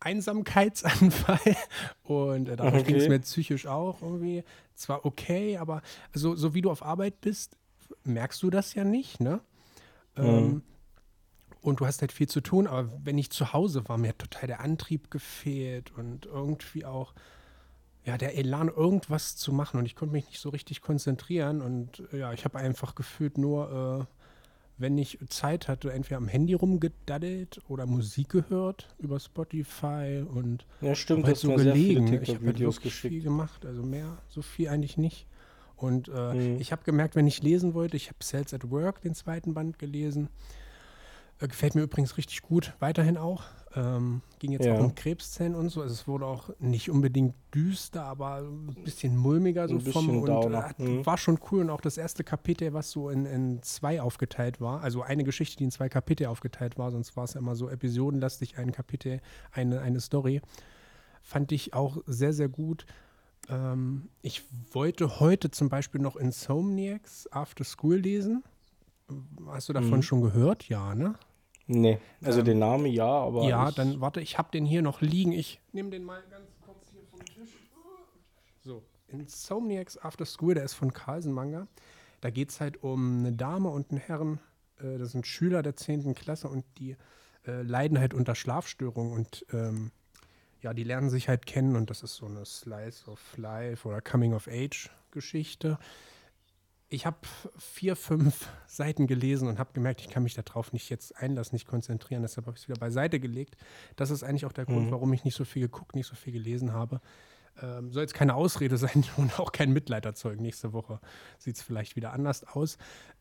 Einsamkeitsanfall 0.00 1.56
und 2.04 2.48
äh, 2.48 2.56
dadurch 2.56 2.82
okay. 2.82 2.92
ging 2.92 2.96
es 2.96 3.08
mir 3.08 3.20
psychisch 3.20 3.66
auch 3.66 4.02
irgendwie. 4.02 4.44
Zwar 4.74 5.04
okay, 5.04 5.56
aber 5.56 5.82
also, 6.14 6.34
so 6.34 6.54
wie 6.54 6.62
du 6.62 6.70
auf 6.70 6.84
Arbeit 6.84 7.20
bist, 7.20 7.56
merkst 8.04 8.42
du 8.42 8.50
das 8.50 8.74
ja 8.74 8.84
nicht, 8.84 9.20
ne? 9.20 9.40
Mhm. 10.16 10.24
Ähm, 10.24 10.62
und 11.60 11.80
du 11.80 11.86
hast 11.86 12.00
halt 12.00 12.12
viel 12.12 12.28
zu 12.28 12.40
tun, 12.40 12.66
aber 12.66 12.90
wenn 13.04 13.18
ich 13.18 13.30
zu 13.30 13.52
Hause 13.52 13.88
war, 13.88 13.98
mir 13.98 14.08
hat 14.08 14.18
total 14.18 14.46
der 14.46 14.60
Antrieb 14.60 15.10
gefehlt 15.10 15.92
und 15.96 16.26
irgendwie 16.26 16.84
auch 16.84 17.14
ja, 18.04 18.16
der 18.16 18.38
Elan, 18.38 18.68
irgendwas 18.68 19.36
zu 19.36 19.52
machen 19.52 19.78
und 19.78 19.84
ich 19.84 19.94
konnte 19.94 20.14
mich 20.14 20.26
nicht 20.28 20.40
so 20.40 20.48
richtig 20.48 20.80
konzentrieren 20.80 21.60
und 21.60 22.02
ja, 22.12 22.32
ich 22.32 22.44
habe 22.44 22.58
einfach 22.58 22.94
gefühlt 22.94 23.36
nur, 23.36 24.08
äh, 24.08 24.14
wenn 24.78 24.96
ich 24.96 25.18
Zeit 25.28 25.68
hatte, 25.68 25.92
entweder 25.92 26.16
am 26.16 26.28
Handy 26.28 26.54
rumgedaddelt 26.54 27.60
oder 27.68 27.84
Musik 27.84 28.30
gehört 28.30 28.94
über 28.98 29.20
Spotify 29.20 30.24
und 30.26 30.64
ja, 30.80 30.94
stimmt, 30.94 31.26
halt 31.26 31.36
so 31.36 31.54
gelegen. 31.54 32.06
Ich 32.22 32.34
habe 32.34 32.46
halt 32.46 32.58
wirklich 32.60 32.80
geschickt. 32.80 33.12
viel 33.12 33.22
gemacht, 33.22 33.66
also 33.66 33.82
mehr, 33.82 34.16
so 34.28 34.40
viel 34.40 34.68
eigentlich 34.68 34.96
nicht. 34.96 35.26
Und 35.76 36.08
äh, 36.08 36.34
mhm. 36.34 36.60
ich 36.60 36.72
habe 36.72 36.84
gemerkt, 36.84 37.14
wenn 37.14 37.26
ich 37.26 37.42
lesen 37.42 37.74
wollte, 37.74 37.96
ich 37.96 38.08
habe 38.08 38.18
Cells 38.22 38.54
at 38.54 38.70
Work, 38.70 39.02
den 39.02 39.14
zweiten 39.14 39.52
Band 39.52 39.78
gelesen, 39.78 40.28
gefällt 41.46 41.74
mir 41.74 41.82
übrigens 41.82 42.16
richtig 42.16 42.42
gut, 42.42 42.74
weiterhin 42.80 43.16
auch. 43.16 43.44
Ähm, 43.76 44.22
ging 44.38 44.52
jetzt 44.52 44.64
ja. 44.64 44.74
auch 44.74 44.80
um 44.80 44.94
Krebszellen 44.94 45.54
und 45.54 45.68
so. 45.68 45.82
Also 45.82 45.92
es 45.92 46.08
wurde 46.08 46.26
auch 46.26 46.50
nicht 46.58 46.90
unbedingt 46.90 47.34
düster, 47.54 48.04
aber 48.04 48.38
ein 48.38 48.74
bisschen 48.82 49.16
mulmiger 49.16 49.68
so 49.68 49.74
ein 49.74 49.80
vom 49.80 50.22
und 50.22 50.28
äh, 50.28 50.82
mhm. 50.82 51.06
war 51.06 51.18
schon 51.18 51.38
cool. 51.50 51.60
Und 51.60 51.70
auch 51.70 51.80
das 51.80 51.98
erste 51.98 52.24
Kapitel, 52.24 52.72
was 52.72 52.90
so 52.90 53.10
in, 53.10 53.26
in 53.26 53.62
zwei 53.62 54.00
aufgeteilt 54.00 54.60
war, 54.60 54.80
also 54.82 55.02
eine 55.02 55.22
Geschichte, 55.22 55.58
die 55.58 55.64
in 55.64 55.70
zwei 55.70 55.88
Kapitel 55.88 56.26
aufgeteilt 56.26 56.78
war, 56.78 56.90
sonst 56.90 57.16
war 57.16 57.24
es 57.24 57.34
ja 57.34 57.40
immer 57.40 57.54
so 57.54 57.68
episodenlastig, 57.68 58.58
ein 58.58 58.72
Kapitel, 58.72 59.20
eine, 59.52 59.80
eine 59.80 60.00
Story. 60.00 60.40
Fand 61.22 61.52
ich 61.52 61.74
auch 61.74 61.98
sehr, 62.06 62.32
sehr 62.32 62.48
gut. 62.48 62.86
Ähm, 63.50 64.08
ich 64.22 64.42
wollte 64.72 65.20
heute 65.20 65.50
zum 65.50 65.68
Beispiel 65.68 66.00
noch 66.00 66.16
Insomniacs 66.16 67.30
After 67.30 67.64
School 67.64 67.96
lesen. 67.96 68.42
Hast 69.46 69.68
du 69.68 69.72
davon 69.72 69.98
mhm. 69.98 70.02
schon 70.02 70.20
gehört? 70.22 70.68
Ja, 70.68 70.94
ne? 70.94 71.14
Nee, 71.70 71.98
also 72.22 72.40
ähm, 72.40 72.46
den 72.46 72.58
Namen 72.58 72.86
ja, 72.86 73.06
aber. 73.06 73.44
Ja, 73.44 73.70
dann 73.70 74.00
warte, 74.00 74.20
ich 74.20 74.38
habe 74.38 74.50
den 74.50 74.64
hier 74.64 74.80
noch 74.80 75.02
liegen. 75.02 75.32
Ich 75.32 75.60
nehme 75.72 75.90
den 75.90 76.02
mal 76.02 76.22
ganz 76.30 76.50
kurz 76.64 76.90
hier 76.90 77.02
vom 77.10 77.24
Tisch. 77.24 77.50
So, 78.64 78.82
Insomniacs 79.08 79.98
After 79.98 80.24
School, 80.24 80.54
der 80.54 80.64
ist 80.64 80.72
von 80.72 80.94
Carlsen 80.94 81.32
Manga. 81.32 81.68
Da 82.22 82.30
geht 82.30 82.48
es 82.50 82.60
halt 82.60 82.82
um 82.82 83.18
eine 83.18 83.32
Dame 83.32 83.68
und 83.68 83.90
einen 83.90 84.00
Herrn, 84.00 84.40
äh, 84.80 84.96
das 84.96 85.12
sind 85.12 85.26
Schüler 85.26 85.62
der 85.62 85.76
10. 85.76 86.14
Klasse 86.14 86.48
und 86.48 86.64
die 86.78 86.96
äh, 87.46 87.62
leiden 87.62 87.98
halt 87.98 88.14
unter 88.14 88.34
Schlafstörungen 88.34 89.12
und 89.12 89.44
ähm, 89.52 89.90
ja, 90.62 90.72
die 90.72 90.84
lernen 90.84 91.10
sich 91.10 91.28
halt 91.28 91.44
kennen 91.44 91.76
und 91.76 91.90
das 91.90 92.02
ist 92.02 92.16
so 92.16 92.26
eine 92.26 92.44
Slice 92.46 93.08
of 93.08 93.36
Life 93.36 93.86
oder 93.86 94.00
Coming 94.00 94.32
of 94.32 94.48
Age 94.48 94.90
Geschichte. 95.10 95.78
Ich 96.90 97.04
habe 97.04 97.18
vier, 97.58 97.96
fünf 97.96 98.48
Seiten 98.66 99.06
gelesen 99.06 99.46
und 99.48 99.58
habe 99.58 99.72
gemerkt, 99.74 100.00
ich 100.00 100.08
kann 100.08 100.22
mich 100.22 100.34
darauf 100.34 100.72
nicht 100.72 100.88
jetzt 100.88 101.16
einlassen, 101.16 101.54
nicht 101.54 101.66
konzentrieren. 101.66 102.22
Deshalb 102.22 102.46
habe 102.46 102.56
ich 102.56 102.62
es 102.62 102.68
wieder 102.68 102.78
beiseite 102.80 103.20
gelegt. 103.20 103.56
Das 103.96 104.10
ist 104.10 104.22
eigentlich 104.22 104.46
auch 104.46 104.52
der 104.52 104.64
Grund, 104.64 104.86
Mhm. 104.86 104.90
warum 104.92 105.12
ich 105.12 105.24
nicht 105.24 105.34
so 105.36 105.44
viel 105.44 105.62
geguckt, 105.62 105.94
nicht 105.94 106.06
so 106.06 106.14
viel 106.16 106.32
gelesen 106.32 106.72
habe. 106.72 107.00
Ähm, 107.60 107.92
soll 107.92 108.02
jetzt 108.02 108.14
keine 108.14 108.34
Ausrede 108.36 108.76
sein 108.78 109.04
und 109.16 109.38
auch 109.40 109.52
kein 109.52 109.72
Mitleid 109.72 110.06
erzeugen. 110.06 110.42
Nächste 110.42 110.72
Woche 110.72 111.00
sieht 111.38 111.56
es 111.56 111.62
vielleicht 111.62 111.96
wieder 111.96 112.12
anders 112.12 112.44
aus. 112.44 112.78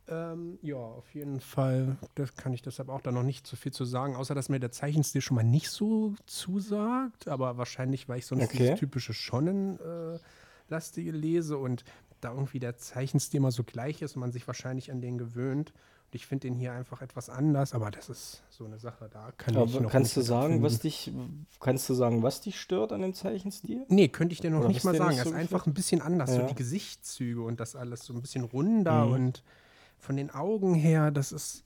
Ähm, 0.08 0.60
ja, 0.62 0.78
auf 0.78 1.14
jeden 1.14 1.42
Fall, 1.42 1.98
das 2.16 2.36
kann 2.36 2.54
ich 2.54 2.62
deshalb 2.62 2.88
auch 2.88 3.02
da 3.02 3.12
noch 3.12 3.24
nicht 3.24 3.46
so 3.48 3.58
viel 3.58 3.74
zu 3.74 3.84
sagen, 3.84 4.16
außer 4.16 4.34
dass 4.36 4.48
mir 4.48 4.60
der 4.62 4.72
Zeichenstil 4.72 5.20
schon 5.22 5.36
mal 5.36 5.44
nicht 5.44 5.70
so 5.70 6.16
zusagt, 6.28 7.28
aber 7.28 7.58
wahrscheinlich, 7.58 8.08
weil 8.08 8.20
ich 8.20 8.26
sonst 8.28 8.44
Okay. 8.46 8.58
dieses 8.60 8.80
typische 8.80 9.14
Shonen-lastige 9.14 11.12
lese 11.12 11.58
und 11.58 11.84
da 12.22 12.32
irgendwie 12.34 12.60
der 12.60 12.78
Zeichenstil 12.78 13.38
immer 13.40 13.52
so 13.52 13.64
gleich 13.64 14.02
ist 14.02 14.16
und 14.16 14.22
man 14.22 14.32
sich 14.32 14.46
wahrscheinlich 14.48 14.92
an 14.92 15.02
den 15.02 15.18
gewöhnt. 15.18 15.72
Und 16.10 16.16
ich 16.16 16.26
finde 16.26 16.48
den 16.48 16.56
hier 16.56 16.72
einfach 16.72 17.02
etwas 17.02 17.30
anders, 17.30 17.74
aber 17.74 17.92
das 17.92 18.08
ist 18.10 18.42
so 18.50 18.64
eine 18.66 18.80
Sache, 18.80 19.10
da 19.12 19.32
kann 19.38 19.54
ich 19.56 19.60
Aber 19.60 19.82
noch 19.82 19.92
kannst 19.92 20.16
du 20.16 20.22
nicht 20.22 20.28
sagen, 20.30 20.64
was 20.64 20.80
dich, 20.80 21.12
kannst 21.60 21.90
du 21.90 21.94
sagen, 21.94 22.24
was 22.24 22.40
dich 22.40 22.60
stört 22.62 22.94
an 22.94 23.02
dem 23.02 23.14
Zeichenstil? 23.14 23.86
Nee, 23.90 24.08
könnte 24.08 24.32
ich 24.32 24.40
dir 24.40 24.50
noch 24.50 24.60
Oder 24.60 24.70
nicht 24.70 24.86
mal 24.86 24.96
sagen. 24.96 25.10
nicht 25.10 25.18
Er 25.20 25.24
so 25.26 25.30
ist 25.32 25.36
einfach 25.36 25.66
ein 25.68 25.74
bisschen 25.74 26.02
anders. 26.02 26.32
So 26.32 26.40
Ja. 26.40 26.48
die 26.48 26.56
Gesichtszüge 26.56 27.42
und 27.42 27.60
das 27.60 27.76
alles 27.76 28.06
so 28.06 28.14
ein 28.14 28.22
bisschen 28.22 28.46
runder 28.46 29.06
Mhm. 29.06 29.12
und 29.14 29.44
von 30.00 30.16
den 30.16 30.30
Augen 30.32 30.74
her, 30.76 31.12
das 31.12 31.32
ist. 31.34 31.64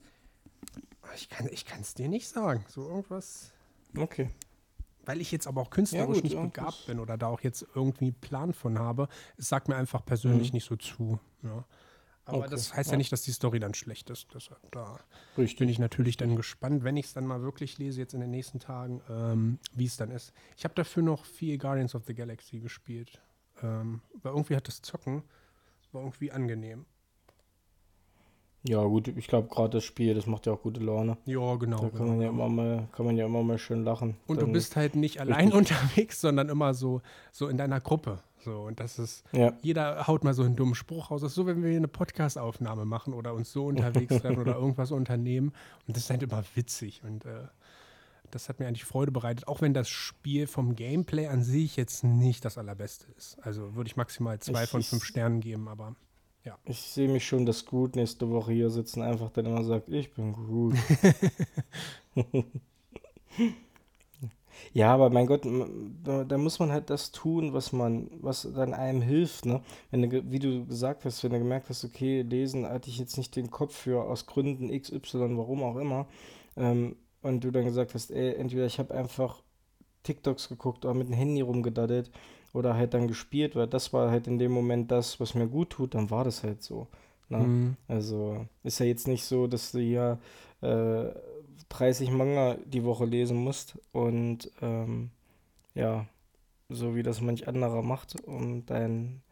Ich 1.14 1.28
kann 1.28 1.48
es 1.80 1.94
dir 1.94 2.08
nicht 2.08 2.28
sagen. 2.28 2.64
So 2.68 2.88
irgendwas. 2.88 3.52
Okay. 3.96 4.28
Weil 5.04 5.20
ich 5.20 5.32
jetzt 5.32 5.46
aber 5.46 5.60
auch 5.60 5.70
künstlerisch 5.70 6.16
gut, 6.16 6.24
nicht 6.24 6.40
begabt 6.40 6.86
bin 6.86 7.00
oder 7.00 7.16
da 7.18 7.26
auch 7.26 7.40
jetzt 7.40 7.66
irgendwie 7.74 8.06
einen 8.06 8.14
Plan 8.20 8.52
von 8.52 8.78
habe, 8.78 9.08
es 9.36 9.48
sagt 9.48 9.68
mir 9.68 9.76
einfach 9.76 10.04
persönlich 10.04 10.50
Mhm. 10.52 10.56
nicht 10.56 10.64
so 10.64 10.76
zu. 10.76 11.18
Ja. 11.42 11.64
Aber 12.24 12.38
Okay, 12.38 12.50
das 12.50 12.72
heißt 12.72 12.90
ja. 12.90 12.92
ja. 12.92 12.98
nicht, 12.98 13.10
dass 13.10 13.22
die 13.22 13.32
Story 13.32 13.58
dann 13.58 13.74
schlecht 13.74 14.08
ist. 14.10 14.28
Deshalb, 14.32 14.60
da 14.70 15.00
Richtig. 15.36 15.58
bin 15.58 15.68
ich 15.68 15.80
natürlich 15.80 16.16
dann 16.16 16.36
gespannt, 16.36 16.84
wenn 16.84 16.96
ich 16.96 17.06
es 17.06 17.14
dann 17.14 17.26
mal 17.26 17.42
wirklich 17.42 17.78
lese, 17.78 18.00
jetzt 18.00 18.14
in 18.14 18.20
den 18.20 18.30
nächsten 18.30 18.60
Tagen, 18.60 19.00
ähm, 19.10 19.58
wie 19.74 19.86
es 19.86 19.96
dann 19.96 20.12
ist. 20.12 20.32
Ich 20.56 20.62
habe 20.64 20.74
dafür 20.74 21.02
noch 21.02 21.24
viel 21.24 21.58
Guardians 21.58 21.96
of 21.96 22.04
the 22.06 22.14
Galaxy 22.14 22.60
gespielt. 22.60 23.20
Ähm, 23.60 24.02
weil 24.22 24.32
irgendwie 24.32 24.54
hat 24.56 24.68
das 24.68 24.82
Zocken 24.82 25.24
war 25.92 26.00
irgendwie 26.02 26.32
angenehm. 26.32 26.86
Ja, 28.64 28.82
gut, 28.84 29.08
ich 29.08 29.26
glaube 29.26 29.48
gerade 29.48 29.70
das 29.70 29.84
Spiel, 29.84 30.14
das 30.14 30.26
macht 30.26 30.46
ja 30.46 30.52
auch 30.52 30.62
gute 30.62 30.80
Laune. 30.80 31.16
Ja, 31.26 31.56
genau. 31.56 31.80
Da 31.80 31.88
kann 31.90 32.06
man 32.06 32.20
ja 32.20 32.30
genau. 32.30 32.46
immer 32.46 32.54
mal, 32.54 32.88
kann 32.92 33.06
man 33.06 33.16
ja 33.16 33.26
immer 33.26 33.42
mal 33.42 33.58
schön 33.58 33.82
lachen. 33.82 34.16
Und 34.28 34.36
du 34.40 34.44
Dann- 34.44 34.52
bist 34.52 34.76
halt 34.76 34.94
nicht 34.94 35.20
allein 35.20 35.52
unterwegs, 35.52 36.20
sondern 36.20 36.48
immer 36.48 36.72
so, 36.72 37.02
so 37.32 37.48
in 37.48 37.56
deiner 37.56 37.80
Gruppe. 37.80 38.20
So, 38.44 38.62
und 38.62 38.78
das 38.80 38.98
ist, 38.98 39.24
Ja, 39.32 39.52
jeder 39.62 40.06
haut 40.06 40.24
mal 40.24 40.34
so 40.34 40.42
einen 40.42 40.56
dummen 40.56 40.74
Spruch 40.74 41.10
raus. 41.10 41.20
Das 41.22 41.30
ist 41.32 41.34
so, 41.36 41.46
wenn 41.46 41.62
wir 41.62 41.70
hier 41.70 41.76
eine 41.78 41.88
Podcast-Aufnahme 41.88 42.84
machen 42.84 43.14
oder 43.14 43.34
uns 43.34 43.52
so 43.52 43.66
unterwegs 43.66 44.16
treffen 44.20 44.38
oder 44.40 44.54
irgendwas 44.58 44.90
unternehmen. 44.92 45.52
Und 45.86 45.96
das 45.96 46.04
ist 46.04 46.10
halt 46.10 46.22
immer 46.24 46.42
witzig. 46.54 47.02
Und 47.04 47.24
äh, 47.24 47.30
das 48.30 48.48
hat 48.48 48.58
mir 48.60 48.66
eigentlich 48.66 48.84
Freude 48.84 49.12
bereitet, 49.12 49.46
auch 49.48 49.60
wenn 49.60 49.74
das 49.74 49.88
Spiel 49.88 50.46
vom 50.46 50.74
Gameplay 50.74 51.26
an 51.28 51.42
sich 51.42 51.76
jetzt 51.76 52.02
nicht 52.04 52.44
das 52.44 52.58
allerbeste 52.58 53.06
ist. 53.16 53.38
Also 53.42 53.74
würde 53.74 53.88
ich 53.88 53.96
maximal 53.96 54.38
zwei 54.40 54.64
Ich- 54.64 54.70
von 54.70 54.82
fünf 54.82 55.04
Sternen 55.04 55.40
geben, 55.40 55.68
aber 55.68 55.94
ich 56.64 56.80
sehe 56.80 57.08
mich 57.08 57.26
schon, 57.26 57.46
dass 57.46 57.66
Groot 57.66 57.96
nächste 57.96 58.30
Woche 58.30 58.52
hier 58.52 58.70
sitzen, 58.70 59.02
einfach 59.02 59.30
dann 59.30 59.46
immer 59.46 59.64
sagt, 59.64 59.88
ich 59.88 60.12
bin 60.12 60.32
Groot. 60.32 60.74
ja, 64.72 64.92
aber 64.94 65.10
mein 65.10 65.26
Gott, 65.26 65.46
da, 66.04 66.24
da 66.24 66.38
muss 66.38 66.58
man 66.58 66.70
halt 66.72 66.90
das 66.90 67.12
tun, 67.12 67.52
was 67.52 67.72
man, 67.72 68.10
was 68.20 68.48
dann 68.54 68.74
einem 68.74 69.02
hilft, 69.02 69.46
ne? 69.46 69.62
Wenn 69.90 70.08
du, 70.08 70.30
wie 70.30 70.38
du 70.38 70.66
gesagt 70.66 71.04
hast, 71.04 71.22
wenn 71.24 71.32
du 71.32 71.38
gemerkt 71.38 71.68
hast, 71.68 71.84
okay, 71.84 72.22
lesen 72.22 72.66
hatte 72.66 72.90
ich 72.90 72.98
jetzt 72.98 73.16
nicht 73.16 73.36
den 73.36 73.50
Kopf 73.50 73.74
für, 73.76 74.04
aus 74.04 74.26
Gründen 74.26 74.68
XY, 74.70 75.36
warum 75.36 75.62
auch 75.62 75.76
immer, 75.76 76.06
ähm, 76.56 76.96
und 77.22 77.44
du 77.44 77.50
dann 77.50 77.64
gesagt 77.64 77.94
hast, 77.94 78.10
ey, 78.10 78.34
entweder 78.34 78.66
ich 78.66 78.78
habe 78.78 78.94
einfach 78.94 79.42
TikToks 80.02 80.48
geguckt 80.48 80.84
oder 80.84 80.94
mit 80.94 81.08
dem 81.08 81.14
Handy 81.14 81.40
rumgedaddelt 81.40 82.10
oder 82.52 82.74
halt 82.74 82.94
dann 82.94 83.08
gespielt, 83.08 83.56
weil 83.56 83.66
das 83.66 83.92
war 83.92 84.10
halt 84.10 84.26
in 84.26 84.38
dem 84.38 84.52
Moment 84.52 84.90
das, 84.90 85.20
was 85.20 85.34
mir 85.34 85.46
gut 85.46 85.70
tut, 85.70 85.94
dann 85.94 86.10
war 86.10 86.24
das 86.24 86.42
halt 86.42 86.62
so. 86.62 86.88
Ne? 87.28 87.38
Mhm. 87.38 87.76
Also 87.88 88.46
ist 88.62 88.78
ja 88.78 88.86
jetzt 88.86 89.08
nicht 89.08 89.24
so, 89.24 89.46
dass 89.46 89.72
du 89.72 89.78
hier 89.78 90.18
äh, 90.60 91.06
30 91.70 92.10
Manga 92.10 92.56
die 92.66 92.84
Woche 92.84 93.06
lesen 93.06 93.38
musst 93.38 93.78
und 93.92 94.50
ähm, 94.60 95.10
ja, 95.74 96.06
so 96.68 96.94
wie 96.94 97.02
das 97.02 97.20
manch 97.20 97.48
anderer 97.48 97.82
macht, 97.82 98.16
um 98.26 98.66
deinen 98.66 99.22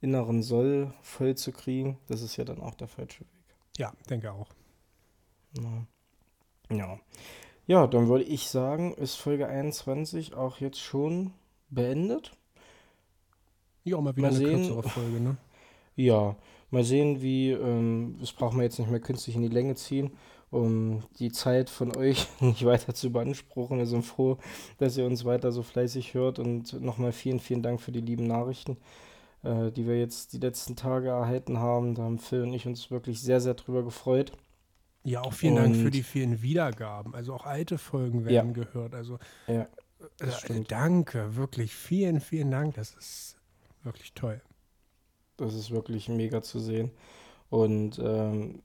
inneren 0.00 0.42
Soll 0.42 0.92
voll 1.02 1.36
zu 1.36 1.52
kriegen, 1.52 1.98
das 2.08 2.22
ist 2.22 2.36
ja 2.36 2.44
dann 2.44 2.60
auch 2.60 2.74
der 2.74 2.88
falsche 2.88 3.20
Weg. 3.20 3.56
ja, 3.78 3.92
denke 4.10 4.32
auch. 4.32 4.48
Ja. 5.58 5.86
Ja. 6.76 6.98
Ja, 7.66 7.86
dann 7.86 8.08
würde 8.08 8.24
ich 8.24 8.48
sagen, 8.48 8.92
ist 8.94 9.14
Folge 9.14 9.46
21 9.46 10.34
auch 10.34 10.58
jetzt 10.58 10.80
schon 10.80 11.32
beendet. 11.70 12.36
Ja, 13.84 14.00
mal 14.00 14.16
wieder 14.16 14.28
Mal 14.30 14.36
eine 14.36 14.38
sehen. 14.46 14.56
kürzere 14.66 14.82
Folge, 14.88 15.20
ne? 15.20 15.36
Ja, 15.96 16.34
mal 16.70 16.82
sehen, 16.82 17.22
wie, 17.22 17.50
ähm, 17.52 18.16
das 18.18 18.32
brauchen 18.32 18.56
wir 18.58 18.64
jetzt 18.64 18.80
nicht 18.80 18.90
mehr 18.90 18.98
künstlich 18.98 19.36
in 19.36 19.42
die 19.42 19.48
Länge 19.48 19.76
ziehen, 19.76 20.10
um 20.50 21.04
die 21.20 21.30
Zeit 21.30 21.70
von 21.70 21.96
euch 21.96 22.26
nicht 22.40 22.64
weiter 22.64 22.94
zu 22.94 23.12
beanspruchen. 23.12 23.78
Wir 23.78 23.86
sind 23.86 24.02
froh, 24.04 24.38
dass 24.78 24.96
ihr 24.96 25.06
uns 25.06 25.24
weiter 25.24 25.52
so 25.52 25.62
fleißig 25.62 26.14
hört 26.14 26.40
und 26.40 26.80
nochmal 26.82 27.12
vielen, 27.12 27.38
vielen 27.38 27.62
Dank 27.62 27.80
für 27.80 27.92
die 27.92 28.00
lieben 28.00 28.26
Nachrichten, 28.26 28.76
äh, 29.44 29.70
die 29.70 29.86
wir 29.86 29.96
jetzt 30.00 30.32
die 30.32 30.38
letzten 30.38 30.74
Tage 30.74 31.10
erhalten 31.10 31.58
haben. 31.58 31.94
Da 31.94 32.02
haben 32.02 32.18
Phil 32.18 32.42
und 32.42 32.54
ich 32.54 32.66
uns 32.66 32.90
wirklich 32.90 33.20
sehr, 33.20 33.40
sehr 33.40 33.54
drüber 33.54 33.84
gefreut. 33.84 34.32
Ja, 35.04 35.20
auch 35.20 35.32
vielen 35.34 35.54
Dank 35.56 35.76
für 35.76 35.84
Und- 35.84 35.94
die 35.94 36.02
vielen 36.02 36.42
Wiedergaben. 36.42 37.14
Also 37.14 37.34
auch 37.34 37.44
alte 37.46 37.78
Folgen 37.78 38.20
Ja. 38.22 38.26
werden 38.26 38.52
gehört. 38.54 38.94
Also 38.94 39.18
Ja, 39.46 39.68
äh, 40.18 40.60
danke, 40.66 41.36
wirklich 41.36 41.72
vielen, 41.72 42.20
vielen 42.20 42.50
Dank. 42.50 42.74
Das 42.74 42.94
ist 42.94 43.33
wirklich 43.84 44.14
toll. 44.14 44.40
Das 45.36 45.54
ist 45.54 45.70
wirklich 45.70 46.08
mega 46.08 46.42
zu 46.42 46.58
sehen. 46.58 46.90
Und 47.50 47.98
ähm, 47.98 48.62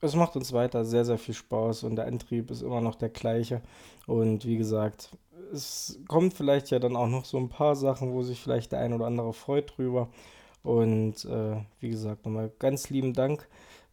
es 0.00 0.14
macht 0.14 0.36
uns 0.36 0.52
weiter 0.52 0.84
sehr, 0.84 1.04
sehr 1.04 1.18
viel 1.18 1.34
Spaß 1.34 1.84
und 1.84 1.96
der 1.96 2.06
Antrieb 2.06 2.50
ist 2.50 2.62
immer 2.62 2.80
noch 2.80 2.94
der 2.94 3.10
gleiche. 3.10 3.60
Und 4.06 4.46
wie 4.46 4.56
gesagt, 4.56 5.10
es 5.52 5.98
kommt 6.08 6.34
vielleicht 6.34 6.70
ja 6.70 6.78
dann 6.78 6.96
auch 6.96 7.08
noch 7.08 7.24
so 7.24 7.38
ein 7.38 7.48
paar 7.48 7.76
Sachen, 7.76 8.12
wo 8.12 8.22
sich 8.22 8.40
vielleicht 8.40 8.72
der 8.72 8.80
ein 8.80 8.92
oder 8.92 9.06
andere 9.06 9.32
freut 9.32 9.76
drüber. 9.76 10.08
Und 10.62 11.24
äh, 11.24 11.56
wie 11.80 11.90
gesagt, 11.90 12.24
nochmal 12.24 12.50
ganz 12.58 12.90
lieben 12.90 13.14
Dank. 13.14 13.48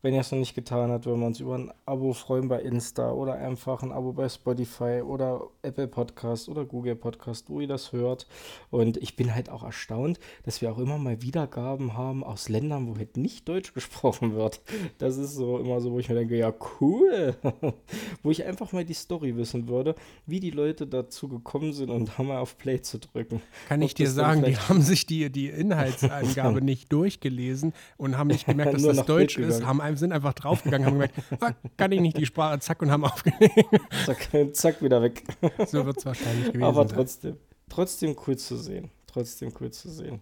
Wenn 0.08 0.13
ihr 0.13 0.22
es 0.22 0.32
noch 0.32 0.39
nicht 0.39 0.56
getan 0.56 0.89
habt, 0.89 1.06
würden 1.06 1.20
wir 1.20 1.28
uns 1.28 1.41
über 1.41 1.56
ein 1.56 1.70
Abo 1.86 2.13
freuen 2.13 2.48
bei 2.48 2.62
Insta 2.62 3.12
oder 3.12 3.34
einfach 3.34 3.84
ein 3.84 3.91
Abo 3.91 4.13
bei 4.13 4.30
Spotify 4.30 5.02
oder 5.06 5.41
Apple 5.63 5.89
Podcast 5.89 6.48
oder 6.48 6.63
Google 6.63 6.96
Podcast, 6.96 7.50
wo 7.50 7.60
ihr 7.60 7.67
das 7.67 7.91
hört. 7.91 8.26
Und 8.70 8.96
ich 8.96 9.17
bin 9.17 9.36
halt 9.36 9.50
auch 9.50 9.65
erstaunt, 9.65 10.17
dass 10.46 10.62
wir 10.62 10.72
auch 10.72 10.78
immer 10.78 10.98
mal 10.98 11.22
Wiedergaben 11.22 11.98
haben 11.98 12.24
aus 12.24 12.48
Ländern, 12.48 12.88
wo 12.88 12.98
halt 12.98 13.17
nicht 13.17 13.50
Deutsch 13.50 13.74
gesprochen 13.74 14.34
wird. 14.34 14.62
Das 14.98 15.17
ist 15.17 15.36
so 15.36 15.58
immer 15.58 15.82
so, 15.82 15.91
wo 15.91 16.00
ich 16.00 16.08
mir 16.08 16.15
denke, 16.15 16.38
ja 16.38 16.54
cool. 16.80 17.36
wo 18.24 18.32
ich 18.32 18.46
einfach 18.46 18.72
mal 18.72 18.86
die 18.86 18.93
Story 18.93 19.36
wissen 19.36 19.67
würde, 19.67 19.93
wie 20.26 20.39
die 20.39 20.52
Leute 20.52 20.88
dazu 20.88 21.28
gekommen 21.28 21.74
sind 21.74 21.89
und 21.89 22.12
da 22.17 22.24
mal 22.24 22.38
auf 22.38 22.58
Play 22.58 22.82
zu 22.82 22.98
drücken. 22.98 23.41
Kann 23.67 23.82
Ob 23.82 23.88
ich 23.88 23.93
dir 23.93 24.10
sagen, 24.10 24.46
die 24.46 24.56
haben 24.56 24.82
sich 24.82 25.06
die, 25.06 25.30
die 25.30 25.50
Inhaltsangabe 25.50 26.62
nicht 26.63 26.93
durchgelesen 26.93 27.74
und 27.98 28.17
haben 28.17 28.28
nicht 28.28 28.46
gemerkt, 28.46 28.76
dass 28.76 28.84
das 28.84 29.06
Deutsch 29.06 29.38
ist, 29.38 29.65
haben, 29.65 29.82
ein- 29.82 29.96
sind 29.97 30.12
einfach 30.12 30.33
draufgegangen, 30.33 30.86
haben 30.86 30.93
gemerkt, 30.93 31.15
ah, 31.41 31.51
kann 31.75 31.91
ich 31.91 32.01
nicht 32.01 32.17
die 32.17 32.25
Sprache, 32.25 32.60
zack, 32.60 32.81
und 32.81 32.91
haben 32.91 33.03
aufgelegt. 33.05 33.53
Zack, 34.05 34.29
zack 34.53 34.81
wieder 34.81 35.01
weg. 35.01 35.23
So 35.67 35.86
wird 35.86 35.97
es 35.97 36.05
wahrscheinlich 36.05 36.47
gewesen 36.47 36.63
Aber 36.63 36.88
sein. 36.88 36.97
trotzdem, 36.97 37.38
trotzdem 37.69 38.15
cool 38.25 38.38
zu 38.38 38.57
sehen. 38.57 38.89
Trotzdem 39.07 39.53
cool 39.60 39.71
zu 39.71 39.89
sehen. 39.89 40.21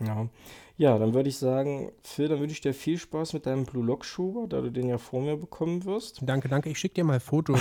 Ja. 0.00 0.28
Ja, 0.78 0.98
dann 0.98 1.14
würde 1.14 1.28
ich 1.28 1.36
sagen, 1.36 1.92
Phil, 2.02 2.28
dann 2.28 2.40
wünsche 2.40 2.54
ich 2.54 2.60
dir 2.60 2.74
viel 2.74 2.98
Spaß 2.98 3.34
mit 3.34 3.46
deinem 3.46 3.64
Blue 3.64 3.84
Lock 3.84 4.04
Schuber, 4.04 4.46
da 4.48 4.60
du 4.60 4.70
den 4.70 4.88
ja 4.88 4.98
vor 4.98 5.20
mir 5.20 5.36
bekommen 5.36 5.84
wirst. 5.84 6.20
Danke, 6.22 6.48
danke. 6.48 6.70
Ich 6.70 6.78
schicke 6.78 6.94
dir 6.94 7.04
mal 7.04 7.20
Fotos, 7.20 7.60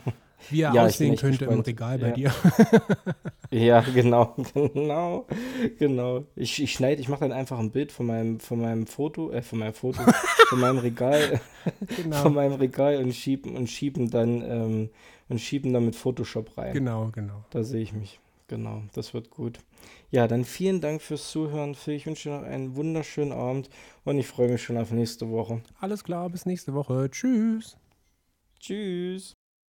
wie 0.50 0.62
er 0.62 0.72
Ja, 0.72 0.84
aussehen 0.86 1.16
könnte 1.16 1.44
im 1.44 1.50
gespannt. 1.62 1.66
Regal 1.66 1.98
bei 1.98 2.08
Ja. 2.08 2.14
dir. 2.14 2.32
Ja, 3.50 3.80
genau, 3.82 4.34
genau, 4.54 5.26
genau. 5.78 6.24
Ich, 6.36 6.62
ich 6.62 6.72
schneide, 6.72 7.02
ich 7.02 7.10
mache 7.10 7.20
dann 7.20 7.32
einfach 7.32 7.58
ein 7.58 7.70
Bild 7.70 7.92
von 7.92 8.06
meinem, 8.06 8.40
von 8.40 8.58
meinem 8.58 8.86
Foto, 8.86 9.30
äh, 9.30 9.42
von 9.42 9.58
meinem 9.58 9.74
Foto, 9.74 10.00
von 10.48 10.58
meinem 10.58 10.78
Regal, 10.78 11.38
Genau. 11.98 12.16
von 12.16 12.32
meinem 12.32 12.54
Regal 12.54 12.96
und 12.96 13.12
schieben 13.14 13.54
und 13.54 13.68
schieben 13.68 14.08
dann 14.10 14.40
ähm, 14.42 14.88
und 15.28 15.38
schieben 15.38 15.74
dann 15.74 15.84
mit 15.84 15.96
Photoshop 15.96 16.56
rein. 16.56 16.72
Genau, 16.72 17.10
genau. 17.12 17.44
Da 17.50 17.62
sehe 17.62 17.82
ich 17.82 17.92
mich. 17.92 18.20
Genau, 18.52 18.82
das 18.92 19.14
wird 19.14 19.30
gut. 19.30 19.60
Ja, 20.10 20.28
dann 20.28 20.44
vielen 20.44 20.82
Dank 20.82 21.00
fürs 21.00 21.30
Zuhören, 21.30 21.74
Phil. 21.74 21.94
Ich 21.94 22.04
wünsche 22.04 22.28
dir 22.28 22.36
noch 22.36 22.44
einen 22.44 22.76
wunderschönen 22.76 23.32
Abend 23.32 23.70
und 24.04 24.18
ich 24.18 24.26
freue 24.26 24.50
mich 24.50 24.62
schon 24.62 24.76
auf 24.76 24.90
nächste 24.90 25.30
Woche. 25.30 25.62
Alles 25.80 26.04
klar, 26.04 26.28
bis 26.28 26.44
nächste 26.44 26.74
Woche. 26.74 27.08
Tschüss. 27.10 27.78
Tschüss. 28.60 29.41